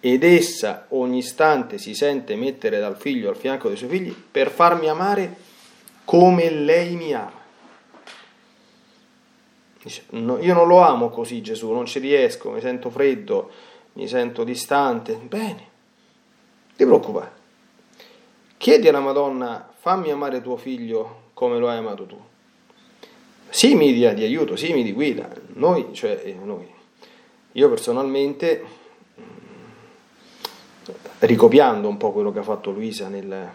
ed 0.04 0.24
essa 0.24 0.88
ogni 0.90 1.20
istante 1.20 1.78
si 1.78 1.94
sente 1.94 2.36
mettere 2.36 2.80
dal 2.80 2.98
figlio 2.98 3.30
al 3.30 3.38
fianco 3.38 3.68
dei 3.68 3.78
suoi 3.78 3.90
figli 3.90 4.14
per 4.14 4.50
farmi 4.50 4.90
amare 4.90 5.36
come 6.04 6.50
lei 6.50 6.96
mi 6.96 7.14
ama. 7.14 7.40
Dice, 9.84 10.04
no, 10.12 10.38
io 10.40 10.54
non 10.54 10.68
lo 10.68 10.82
amo 10.82 11.10
così 11.10 11.42
Gesù, 11.42 11.72
non 11.72 11.86
ci 11.86 12.00
riesco, 12.00 12.52
mi 12.52 12.62
sento 12.62 12.90
freddo, 12.90 13.50
mi 13.94 14.08
sento 14.08 14.44
distante. 14.44 15.16
Bene, 15.16 15.68
ti 16.76 16.86
preoccupare. 16.86 17.40
Chiedi 18.58 18.88
alla 18.88 19.00
Madonna, 19.00 19.72
fammi 19.80 20.12
amare 20.12 20.42
tuo 20.42 20.56
figlio 20.56 21.30
come 21.34 21.58
lo 21.58 21.68
hai 21.68 21.78
amato 21.78 22.06
tu. 22.06 22.20
Sì, 23.50 23.74
mi 23.74 23.92
dia 23.92 24.14
di 24.14 24.24
aiuto, 24.24 24.56
sì, 24.56 24.72
mi 24.72 24.84
di 24.84 24.94
guida. 24.94 25.28
Noi, 25.54 25.88
cioè 25.94 26.22
eh, 26.24 26.38
noi, 26.42 26.72
io 27.54 27.70
personalmente, 27.70 28.64
ricopiando 31.20 31.88
un 31.88 31.98
po' 31.98 32.12
quello 32.12 32.32
che 32.32 32.40
ha 32.40 32.44
fatto 32.44 32.70
Luisa 32.70 33.08
nel, 33.08 33.50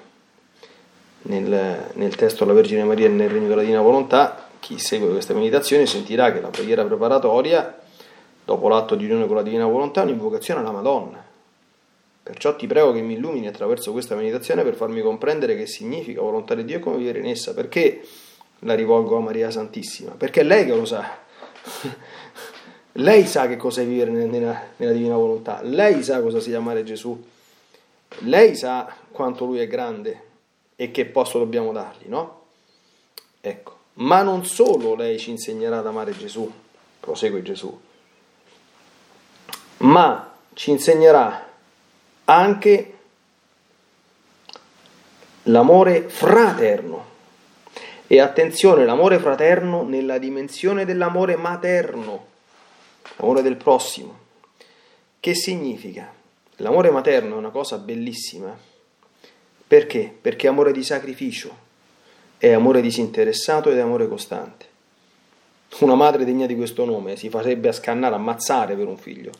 nel, 1.22 1.90
nel 1.94 2.14
testo 2.16 2.44
La 2.44 2.52
Vergine 2.52 2.82
Maria 2.82 3.08
nel 3.08 3.30
Regno 3.30 3.46
della 3.46 3.60
Divina 3.60 3.80
Volontà, 3.80 4.45
chi 4.66 4.80
segue 4.80 5.10
questa 5.10 5.32
meditazione 5.32 5.86
sentirà 5.86 6.32
che 6.32 6.40
la 6.40 6.48
preghiera 6.48 6.84
preparatoria, 6.84 7.78
dopo 8.44 8.66
l'atto 8.68 8.96
di 8.96 9.04
unione 9.04 9.28
con 9.28 9.36
la 9.36 9.42
Divina 9.42 9.64
Volontà, 9.64 10.00
è 10.00 10.04
un'invocazione 10.04 10.58
alla 10.58 10.72
Madonna 10.72 11.24
Perciò 12.26 12.56
ti 12.56 12.66
prego 12.66 12.90
che 12.90 13.02
mi 13.02 13.14
illumini 13.14 13.46
attraverso 13.46 13.92
questa 13.92 14.16
meditazione 14.16 14.64
per 14.64 14.74
farmi 14.74 15.00
comprendere 15.00 15.54
che 15.54 15.68
significa 15.68 16.20
volontà 16.20 16.56
di 16.56 16.64
Dio 16.64 16.78
e 16.78 16.80
come 16.80 16.96
vivere 16.96 17.20
in 17.20 17.26
essa. 17.26 17.54
Perché 17.54 18.04
la 18.60 18.74
rivolgo 18.74 19.16
a 19.16 19.20
Maria 19.20 19.48
Santissima? 19.52 20.10
Perché 20.10 20.40
è 20.40 20.42
lei 20.42 20.64
che 20.64 20.74
lo 20.74 20.84
sa. 20.84 21.18
lei 22.94 23.24
sa 23.26 23.46
che 23.46 23.56
cosa 23.56 23.82
è 23.82 23.86
vivere 23.86 24.10
nella, 24.10 24.60
nella 24.74 24.90
divina 24.90 25.14
volontà. 25.14 25.62
Lei 25.62 26.02
sa 26.02 26.20
cosa 26.20 26.40
sia 26.40 26.58
amare 26.58 26.82
Gesù. 26.82 27.16
Lei 28.22 28.56
sa 28.56 28.92
quanto 29.12 29.44
lui 29.44 29.60
è 29.60 29.68
grande 29.68 30.22
e 30.74 30.90
che 30.90 31.06
posto 31.06 31.38
dobbiamo 31.38 31.70
dargli, 31.70 32.08
no? 32.08 32.46
Ecco. 33.40 33.76
Ma 33.98 34.22
non 34.22 34.44
solo 34.44 34.94
lei 34.94 35.18
ci 35.18 35.30
insegnerà 35.30 35.78
ad 35.78 35.86
amare 35.86 36.16
Gesù, 36.16 36.50
prosegue 37.00 37.42
Gesù, 37.42 37.80
ma 39.78 40.34
ci 40.54 40.70
insegnerà 40.70 41.48
anche 42.24 42.98
l'amore 45.44 46.08
fraterno. 46.08 47.14
E 48.08 48.20
attenzione, 48.20 48.84
l'amore 48.84 49.18
fraterno 49.18 49.82
nella 49.82 50.18
dimensione 50.18 50.84
dell'amore 50.84 51.36
materno, 51.36 52.26
l'amore 53.16 53.42
del 53.42 53.56
prossimo. 53.56 54.18
Che 55.18 55.34
significa? 55.34 56.12
L'amore 56.56 56.90
materno 56.90 57.34
è 57.34 57.38
una 57.38 57.50
cosa 57.50 57.78
bellissima. 57.78 58.56
Perché? 59.66 60.16
Perché 60.20 60.46
è 60.46 60.50
amore 60.50 60.70
di 60.70 60.84
sacrificio, 60.84 61.64
è 62.38 62.52
amore 62.52 62.80
disinteressato 62.80 63.70
ed 63.70 63.78
è 63.78 63.80
amore 63.80 64.08
costante. 64.08 64.66
Una 65.80 65.94
madre 65.94 66.24
degna 66.24 66.46
di 66.46 66.56
questo 66.56 66.84
nome 66.84 67.16
si 67.16 67.28
farebbe 67.28 67.68
a 67.68 67.72
scannare, 67.72 68.14
ammazzare 68.14 68.74
per 68.74 68.86
un 68.86 68.96
figlio 68.96 69.32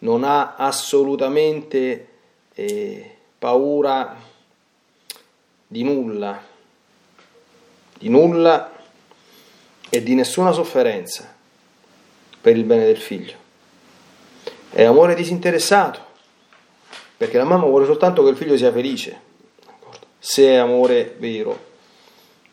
non 0.00 0.22
ha 0.24 0.54
assolutamente 0.56 2.08
eh, 2.54 3.16
paura 3.38 4.16
di 5.66 5.82
nulla, 5.82 6.40
di 7.98 8.08
nulla 8.08 8.72
e 9.90 10.02
di 10.02 10.14
nessuna 10.14 10.52
sofferenza 10.52 11.34
per 12.40 12.56
il 12.56 12.64
bene 12.64 12.84
del 12.84 12.98
figlio. 12.98 13.46
È 14.70 14.84
amore 14.84 15.14
disinteressato, 15.14 16.00
perché 17.16 17.38
la 17.38 17.44
mamma 17.44 17.64
vuole 17.64 17.86
soltanto 17.86 18.22
che 18.22 18.30
il 18.30 18.36
figlio 18.36 18.56
sia 18.56 18.70
felice, 18.70 19.20
se 20.18 20.44
è 20.44 20.54
amore 20.56 21.16
vero, 21.18 21.66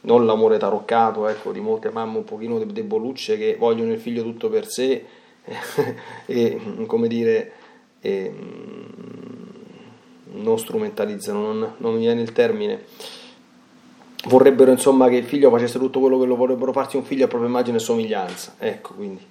non 0.05 0.25
l'amore 0.25 0.57
taroccato, 0.57 1.27
ecco, 1.27 1.51
di 1.51 1.59
molte 1.59 1.89
mamme 1.89 2.17
un 2.17 2.23
pochino 2.23 2.57
debolucce 2.63 3.37
che 3.37 3.55
vogliono 3.57 3.91
il 3.91 3.99
figlio 3.99 4.23
tutto 4.23 4.49
per 4.49 4.67
sé 4.67 5.05
e, 6.25 6.59
come 6.85 7.07
dire, 7.07 7.51
e, 7.99 8.33
non 10.31 10.59
strumentalizzano, 10.59 11.39
non, 11.39 11.73
non 11.77 11.93
mi 11.93 11.99
viene 11.99 12.21
il 12.21 12.31
termine. 12.31 12.83
Vorrebbero 14.27 14.71
insomma 14.71 15.07
che 15.07 15.17
il 15.17 15.25
figlio 15.25 15.51
facesse 15.51 15.77
tutto 15.77 15.99
quello 15.99 16.19
che 16.19 16.25
lo 16.25 16.35
vorrebbero 16.35 16.71
farsi 16.71 16.97
un 16.97 17.03
figlio 17.03 17.25
a 17.25 17.27
propria 17.27 17.49
immagine 17.49 17.77
e 17.77 17.79
somiglianza. 17.79 18.55
Ecco, 18.57 18.93
quindi 18.93 19.23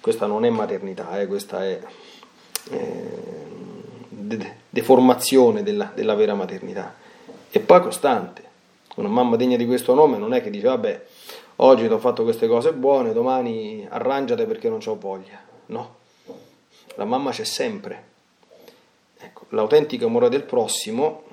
questa 0.00 0.26
non 0.26 0.44
è 0.44 0.50
maternità, 0.50 1.20
eh, 1.20 1.26
questa 1.26 1.64
è 1.64 1.80
eh, 2.70 3.08
de- 4.08 4.54
deformazione 4.68 5.62
della, 5.62 5.92
della 5.94 6.14
vera 6.14 6.34
maternità. 6.34 6.94
E 7.50 7.60
poi 7.60 7.80
costante. 7.80 8.42
Una 8.94 9.08
mamma 9.08 9.36
degna 9.36 9.56
di 9.56 9.66
questo 9.66 9.94
nome 9.94 10.18
non 10.18 10.32
è 10.32 10.42
che 10.42 10.50
dice 10.50 10.66
vabbè 10.66 11.04
oggi 11.56 11.86
ti 11.86 11.92
ho 11.92 11.98
fatto 11.98 12.22
queste 12.22 12.46
cose 12.46 12.72
buone, 12.72 13.12
domani 13.12 13.86
arrangiate 13.88 14.46
perché 14.46 14.68
non 14.68 14.80
ho 14.84 14.96
voglia. 14.96 15.42
No, 15.66 15.96
la 16.96 17.04
mamma 17.04 17.30
c'è 17.30 17.44
sempre. 17.44 18.12
Ecco, 19.18 19.46
l'autentico 19.50 20.06
amore 20.06 20.28
del 20.28 20.42
prossimo 20.42 21.24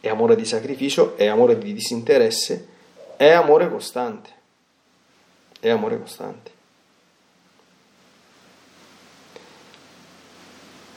è 0.00 0.08
amore 0.08 0.36
di 0.36 0.44
sacrificio, 0.44 1.16
è 1.16 1.26
amore 1.26 1.58
di 1.58 1.72
disinteresse, 1.72 2.68
è 3.16 3.30
amore 3.30 3.70
costante. 3.70 4.38
È 5.60 5.68
amore 5.68 5.98
costante. 5.98 6.50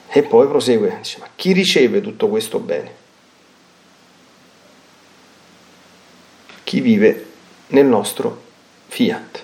E 0.07 0.23
poi 0.23 0.47
prosegue, 0.47 0.97
dice, 0.97 1.19
ma 1.19 1.27
chi 1.35 1.51
riceve 1.51 1.99
tutto 1.99 2.29
questo 2.29 2.59
bene? 2.59 3.02
Chi 6.73 6.81
vive 6.81 7.25
nel 7.67 7.85
nostro 7.85 8.41
fiat. 8.87 9.43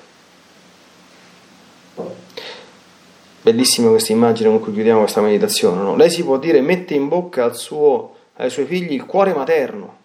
Bellissima 3.43 3.89
questa 3.89 4.13
immagine 4.13 4.49
con 4.49 4.59
cui 4.59 4.73
chiudiamo 4.73 5.01
questa 5.01 5.21
meditazione. 5.21 5.79
No? 5.79 5.95
Lei 5.95 6.09
si 6.09 6.23
può 6.23 6.39
dire 6.39 6.59
mette 6.61 6.95
in 6.95 7.07
bocca 7.07 7.43
al 7.43 7.55
suo, 7.55 8.15
ai 8.37 8.49
suoi 8.49 8.65
figli 8.65 8.93
il 8.93 9.05
cuore 9.05 9.35
materno 9.35 9.97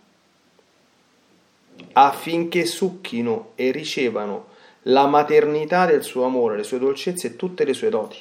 affinché 1.95 2.67
succhino 2.67 3.53
e 3.55 3.71
ricevano 3.71 4.49
la 4.83 5.07
maternità 5.07 5.87
del 5.87 6.03
suo 6.03 6.27
amore, 6.27 6.59
le 6.59 6.63
sue 6.63 6.79
dolcezze 6.79 7.29
e 7.29 7.37
tutte 7.37 7.65
le 7.65 7.73
sue 7.73 7.89
doti. 7.89 8.19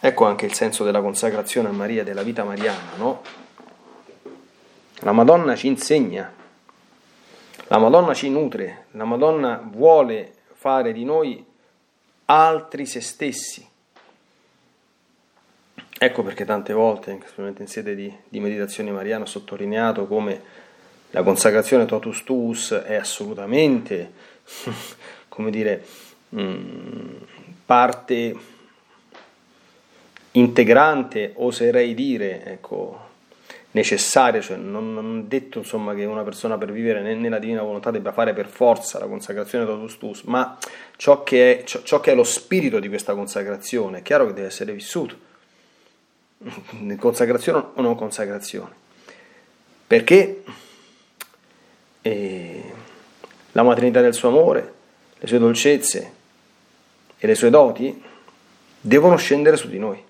Ecco 0.00 0.24
anche 0.24 0.46
il 0.46 0.52
senso 0.52 0.82
della 0.82 1.00
consacrazione 1.00 1.68
a 1.68 1.72
Maria, 1.72 2.02
della 2.02 2.24
vita 2.24 2.42
mariana, 2.42 2.96
no? 2.96 3.22
La 5.02 5.12
Madonna 5.12 5.54
ci 5.54 5.68
insegna 5.68 6.38
la 7.70 7.78
Madonna 7.78 8.14
ci 8.14 8.28
nutre, 8.30 8.86
la 8.92 9.04
Madonna 9.04 9.62
vuole 9.72 10.32
fare 10.54 10.92
di 10.92 11.04
noi 11.04 11.44
altri 12.24 12.84
se 12.84 13.00
stessi. 13.00 13.64
Ecco 15.96 16.22
perché 16.24 16.44
tante 16.44 16.72
volte, 16.72 17.16
specialmente 17.22 17.62
in 17.62 17.68
sede 17.68 17.94
di, 17.94 18.12
di 18.28 18.40
meditazione 18.40 18.90
mariana, 18.90 19.22
ho 19.22 19.26
sottolineato 19.28 20.08
come 20.08 20.42
la 21.10 21.22
consacrazione 21.22 21.86
totus 21.86 22.24
tuus 22.24 22.72
è 22.72 22.96
assolutamente, 22.96 24.14
come 25.28 25.50
dire, 25.52 25.84
mm, 26.34 27.16
parte 27.66 28.36
integrante, 30.32 31.34
oserei 31.36 31.94
dire, 31.94 32.44
ecco, 32.46 33.09
necessaria, 33.72 34.40
cioè 34.40 34.56
non, 34.56 34.92
non 34.92 35.28
detto 35.28 35.58
insomma, 35.58 35.94
che 35.94 36.04
una 36.04 36.22
persona 36.22 36.58
per 36.58 36.72
vivere 36.72 37.14
nella 37.14 37.38
divina 37.38 37.62
volontà 37.62 37.90
debba 37.90 38.12
fare 38.12 38.32
per 38.32 38.46
forza 38.46 38.98
la 38.98 39.06
consacrazione 39.06 39.64
totus 39.64 39.98
tuus, 39.98 40.22
ma 40.22 40.58
ciò 40.96 41.22
che, 41.22 41.60
è, 41.60 41.64
ciò, 41.64 41.82
ciò 41.82 42.00
che 42.00 42.12
è 42.12 42.14
lo 42.14 42.24
spirito 42.24 42.80
di 42.80 42.88
questa 42.88 43.14
consacrazione 43.14 43.98
è 43.98 44.02
chiaro 44.02 44.26
che 44.26 44.32
deve 44.32 44.48
essere 44.48 44.72
vissuto. 44.72 45.28
Consacrazione 46.98 47.64
o 47.74 47.82
non 47.82 47.94
consacrazione. 47.94 48.74
Perché 49.86 50.42
eh, 52.02 52.72
la 53.52 53.62
maternità 53.62 54.00
del 54.00 54.14
suo 54.14 54.28
amore, 54.28 54.72
le 55.18 55.26
sue 55.26 55.38
dolcezze 55.38 56.12
e 57.18 57.26
le 57.26 57.34
sue 57.34 57.50
doti 57.50 58.02
devono 58.80 59.16
scendere 59.16 59.56
su 59.56 59.68
di 59.68 59.78
noi. 59.78 60.02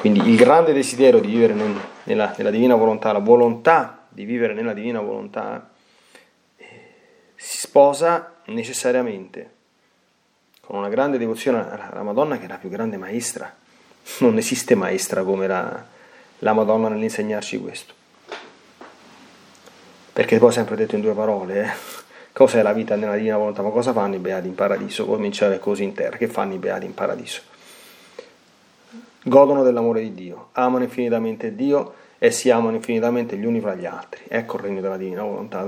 Quindi 0.00 0.30
il 0.30 0.36
grande 0.36 0.72
desiderio 0.72 1.20
di 1.20 1.28
vivere 1.28 1.52
nella, 2.04 2.34
nella 2.34 2.50
divina 2.50 2.74
volontà, 2.74 3.12
la 3.12 3.18
volontà 3.18 4.06
di 4.08 4.24
vivere 4.24 4.54
nella 4.54 4.72
divina 4.72 4.98
volontà, 4.98 5.68
eh, 6.56 6.64
si 7.36 7.58
sposa 7.58 8.36
necessariamente 8.46 9.50
con 10.62 10.78
una 10.78 10.88
grande 10.88 11.18
devozione 11.18 11.58
alla 11.70 12.02
Madonna 12.02 12.38
che 12.38 12.46
è 12.46 12.48
la 12.48 12.56
più 12.56 12.70
grande 12.70 12.96
maestra. 12.96 13.54
Non 14.20 14.38
esiste 14.38 14.74
maestra 14.74 15.22
come 15.22 15.46
la, 15.46 15.84
la 16.38 16.52
Madonna 16.54 16.88
nell'insegnarci 16.88 17.58
questo. 17.58 17.92
Perché 20.14 20.38
poi 20.38 20.48
ho 20.48 20.52
sempre 20.52 20.76
detto 20.76 20.94
in 20.94 21.02
due 21.02 21.12
parole, 21.12 21.62
eh? 21.62 21.70
cos'è 22.32 22.62
la 22.62 22.72
vita 22.72 22.96
nella 22.96 23.16
divina 23.16 23.36
volontà? 23.36 23.60
Ma 23.60 23.68
cosa 23.68 23.92
fanno 23.92 24.14
i 24.14 24.18
beati 24.18 24.48
in 24.48 24.54
paradiso? 24.54 25.04
Cominciare 25.04 25.58
così 25.58 25.82
in 25.82 25.92
terra, 25.92 26.16
che 26.16 26.26
fanno 26.26 26.54
i 26.54 26.58
beati 26.58 26.86
in 26.86 26.94
paradiso? 26.94 27.42
Godono 29.22 29.62
dell'amore 29.62 30.00
di 30.00 30.14
Dio, 30.14 30.48
amano 30.52 30.84
infinitamente 30.84 31.54
Dio 31.54 31.94
e 32.22 32.30
si 32.30 32.50
amano 32.50 32.76
infinitamente 32.76 33.36
gli 33.36 33.46
uni 33.46 33.60
fra 33.60 33.74
gli 33.74 33.86
altri. 33.86 34.22
Ecco 34.28 34.56
il 34.56 34.62
regno 34.62 34.80
della 34.82 34.98
divina 34.98 35.22
volontà. 35.22 35.64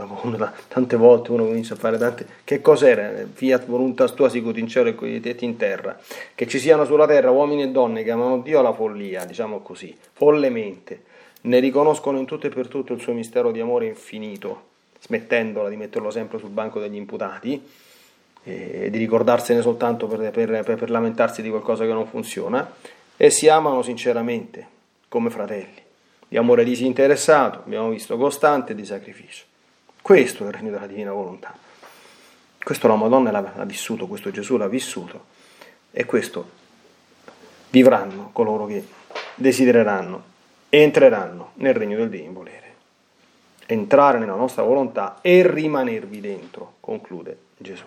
Tante 0.69 0.97
volte 0.97 1.33
uno 1.33 1.45
comincia 1.45 1.73
a 1.73 1.77
fare 1.79 1.97
tante. 1.97 2.27
Che 2.45 2.61
cos'era? 2.61 3.11
Fiat 3.33 3.67
voluntas 3.67 4.12
tua 4.12 4.29
sicut 4.29 4.59
in 4.59 4.69
cielo 4.69 4.91
e 4.91 4.95
cosiddetti 4.95 5.47
in 5.47 5.57
terra. 5.57 5.99
Che 6.35 6.47
ci 6.47 6.59
siano 6.59 6.85
sulla 6.85 7.07
terra 7.07 7.31
uomini 7.31 7.62
e 7.62 7.69
donne 7.69 8.03
che 8.03 8.11
amano 8.11 8.41
Dio 8.41 8.59
alla 8.59 8.75
follia, 8.75 9.25
diciamo 9.25 9.61
così, 9.61 9.97
follemente. 10.12 11.05
Ne 11.43 11.59
riconoscono 11.59 12.19
in 12.19 12.27
tutto 12.27 12.47
e 12.47 12.51
per 12.51 12.69
tutto 12.69 12.93
il 12.93 13.01
suo 13.01 13.15
mistero 13.15 13.51
di 13.51 13.61
amore 13.61 13.87
infinito, 13.87 14.65
smettendola 15.01 15.71
di 15.71 15.77
metterlo 15.77 16.11
sempre 16.11 16.38
sul 16.38 16.51
banco 16.51 16.81
degli 16.81 16.97
imputati 16.97 17.67
e 18.45 18.91
di 18.91 18.99
ricordarsene 18.99 19.62
soltanto 19.62 20.07
per, 20.07 20.31
per, 20.31 20.62
per, 20.65 20.77
per 20.77 20.91
lamentarsi 20.91 21.41
di 21.41 21.49
qualcosa 21.49 21.85
che 21.85 21.93
non 21.93 22.07
funziona, 22.07 22.71
e 23.22 23.30
si 23.30 23.48
amano 23.48 23.82
sinceramente 23.82 24.66
come 25.06 25.30
fratelli 25.30 25.80
di 26.26 26.37
amore 26.37 26.64
disinteressato, 26.64 27.61
abbiamo 27.61 27.90
visto 27.90 28.16
costante 28.16 28.74
di 28.74 28.85
sacrificio. 28.85 29.44
Questo 30.02 30.42
è 30.42 30.48
il 30.48 30.52
regno 30.52 30.72
della 30.72 30.88
divina 30.88 31.12
volontà. 31.12 31.56
Questo 32.61 32.88
la 32.88 32.96
Madonna 32.96 33.30
l'ha 33.30 33.64
vissuto, 33.64 34.08
questo 34.08 34.32
Gesù 34.32 34.56
l'ha 34.56 34.66
vissuto 34.66 35.26
e 35.92 36.04
questo 36.04 36.50
vivranno 37.70 38.30
coloro 38.32 38.66
che 38.66 38.85
desidereranno 39.37 40.24
e 40.68 40.80
entreranno 40.80 41.52
nel 41.58 41.74
regno 41.74 41.98
del 41.98 42.08
divino 42.08 42.32
volere. 42.32 42.74
Entrare 43.66 44.18
nella 44.18 44.35
nostra 44.35 44.64
volontà 44.64 45.18
e 45.20 45.48
rimanervi 45.48 46.20
dentro, 46.20 46.74
conclude 46.80 47.38
Gesù. 47.56 47.85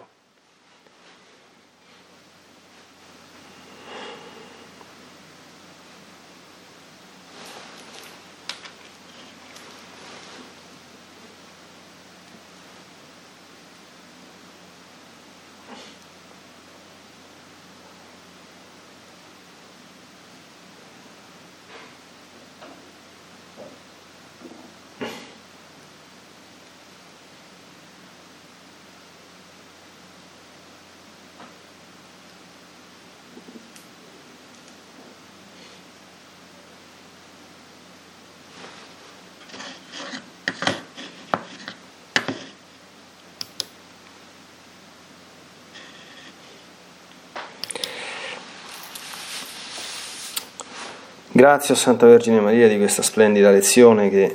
A 51.46 51.60
Santa 51.60 52.08
Vergine 52.08 52.40
Maria 52.40 52.68
di 52.68 52.76
questa 52.78 53.04
splendida 53.04 53.52
lezione 53.52 54.10
che 54.10 54.34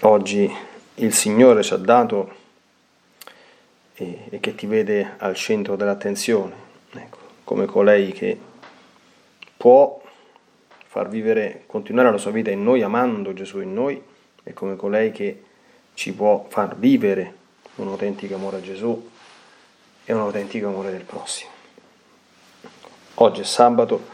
oggi 0.00 0.52
il 0.96 1.14
Signore 1.14 1.62
ci 1.62 1.72
ha 1.72 1.76
dato 1.76 2.34
e, 3.94 4.26
e 4.28 4.40
che 4.40 4.56
ti 4.56 4.66
vede 4.66 5.14
al 5.18 5.36
centro 5.36 5.76
dell'attenzione, 5.76 6.52
ecco, 6.94 7.18
come 7.44 7.64
colei 7.66 8.10
che 8.10 8.36
può 9.56 10.02
far 10.88 11.08
vivere, 11.08 11.62
continuare 11.66 12.10
la 12.10 12.18
sua 12.18 12.32
vita 12.32 12.50
in 12.50 12.64
noi 12.64 12.82
amando 12.82 13.32
Gesù 13.32 13.60
in 13.60 13.72
noi 13.72 14.02
e 14.42 14.52
come 14.52 14.74
colei 14.74 15.12
che 15.12 15.44
ci 15.94 16.12
può 16.12 16.44
far 16.48 16.74
vivere 16.74 17.34
un 17.76 17.86
autentico 17.86 18.34
amore 18.34 18.56
a 18.56 18.60
Gesù 18.60 19.10
e 20.04 20.12
un 20.12 20.20
autentico 20.20 20.66
amore 20.66 20.90
del 20.90 21.04
prossimo. 21.04 21.52
Oggi 23.14 23.42
è 23.42 23.44
sabato 23.44 24.13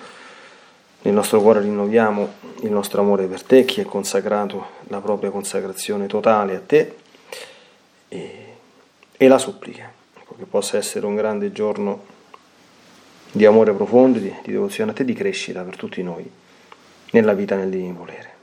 nel 1.03 1.15
nostro 1.15 1.41
cuore 1.41 1.61
rinnoviamo 1.61 2.29
il 2.63 2.71
nostro 2.71 3.01
amore 3.01 3.27
per 3.27 3.43
te, 3.43 3.65
chi 3.65 3.81
è 3.81 3.85
consacrato 3.85 4.79
la 4.89 5.01
propria 5.01 5.31
consacrazione 5.31 6.07
totale 6.07 6.57
a 6.57 6.61
te 6.61 6.95
e, 8.09 8.47
e 9.17 9.29
la 9.29 9.39
supplica, 9.39 9.91
che 10.13 10.45
possa 10.45 10.77
essere 10.77 11.07
un 11.07 11.15
grande 11.15 11.53
giorno 11.53 12.05
di 13.33 13.47
amore 13.47 13.73
profondo, 13.73 14.19
di, 14.19 14.35
di 14.43 14.53
devozione 14.53 14.91
a 14.91 14.95
te, 14.95 15.05
di 15.05 15.15
crescita 15.15 15.63
per 15.63 15.77
tutti 15.77 16.03
noi 16.03 16.29
nella 17.13 17.33
vita 17.33 17.57
nel 17.57 17.71
divino 17.71 17.95
volere. 17.95 18.39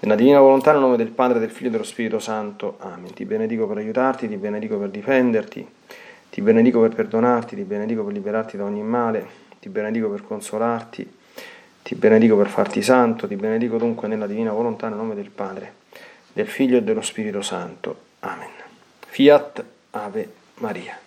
Nella 0.00 0.16
divina 0.16 0.40
volontà, 0.40 0.72
nel 0.72 0.80
nome 0.80 0.96
del 0.98 1.08
Padre, 1.08 1.38
del 1.38 1.50
Figlio 1.50 1.68
e 1.68 1.70
dello 1.72 1.84
Spirito 1.84 2.18
Santo. 2.18 2.76
Amen. 2.80 3.14
Ti 3.14 3.24
benedico 3.24 3.66
per 3.66 3.78
aiutarti, 3.78 4.28
ti 4.28 4.36
benedico 4.36 4.76
per 4.76 4.90
difenderti, 4.90 5.66
ti 6.28 6.42
benedico 6.42 6.80
per 6.80 6.94
perdonarti, 6.94 7.56
ti 7.56 7.62
benedico 7.62 8.04
per 8.04 8.12
liberarti 8.12 8.58
da 8.58 8.64
ogni 8.64 8.82
male, 8.82 9.26
ti 9.60 9.70
benedico 9.70 10.10
per 10.10 10.22
consolarti 10.22 11.22
ti 11.84 11.94
benedico 11.96 12.34
per 12.34 12.48
farti 12.48 12.80
santo, 12.80 13.28
ti 13.28 13.36
benedico 13.36 13.76
dunque 13.76 14.08
nella 14.08 14.26
divina 14.26 14.52
volontà 14.52 14.88
nel 14.88 14.96
nome 14.96 15.14
del 15.14 15.28
Padre, 15.28 15.74
del 16.32 16.48
Figlio 16.48 16.78
e 16.78 16.82
dello 16.82 17.02
Spirito 17.02 17.42
Santo. 17.42 17.96
Amen. 18.20 18.48
Fiat 19.06 19.64
Ave 19.90 20.32
Maria. 20.54 21.03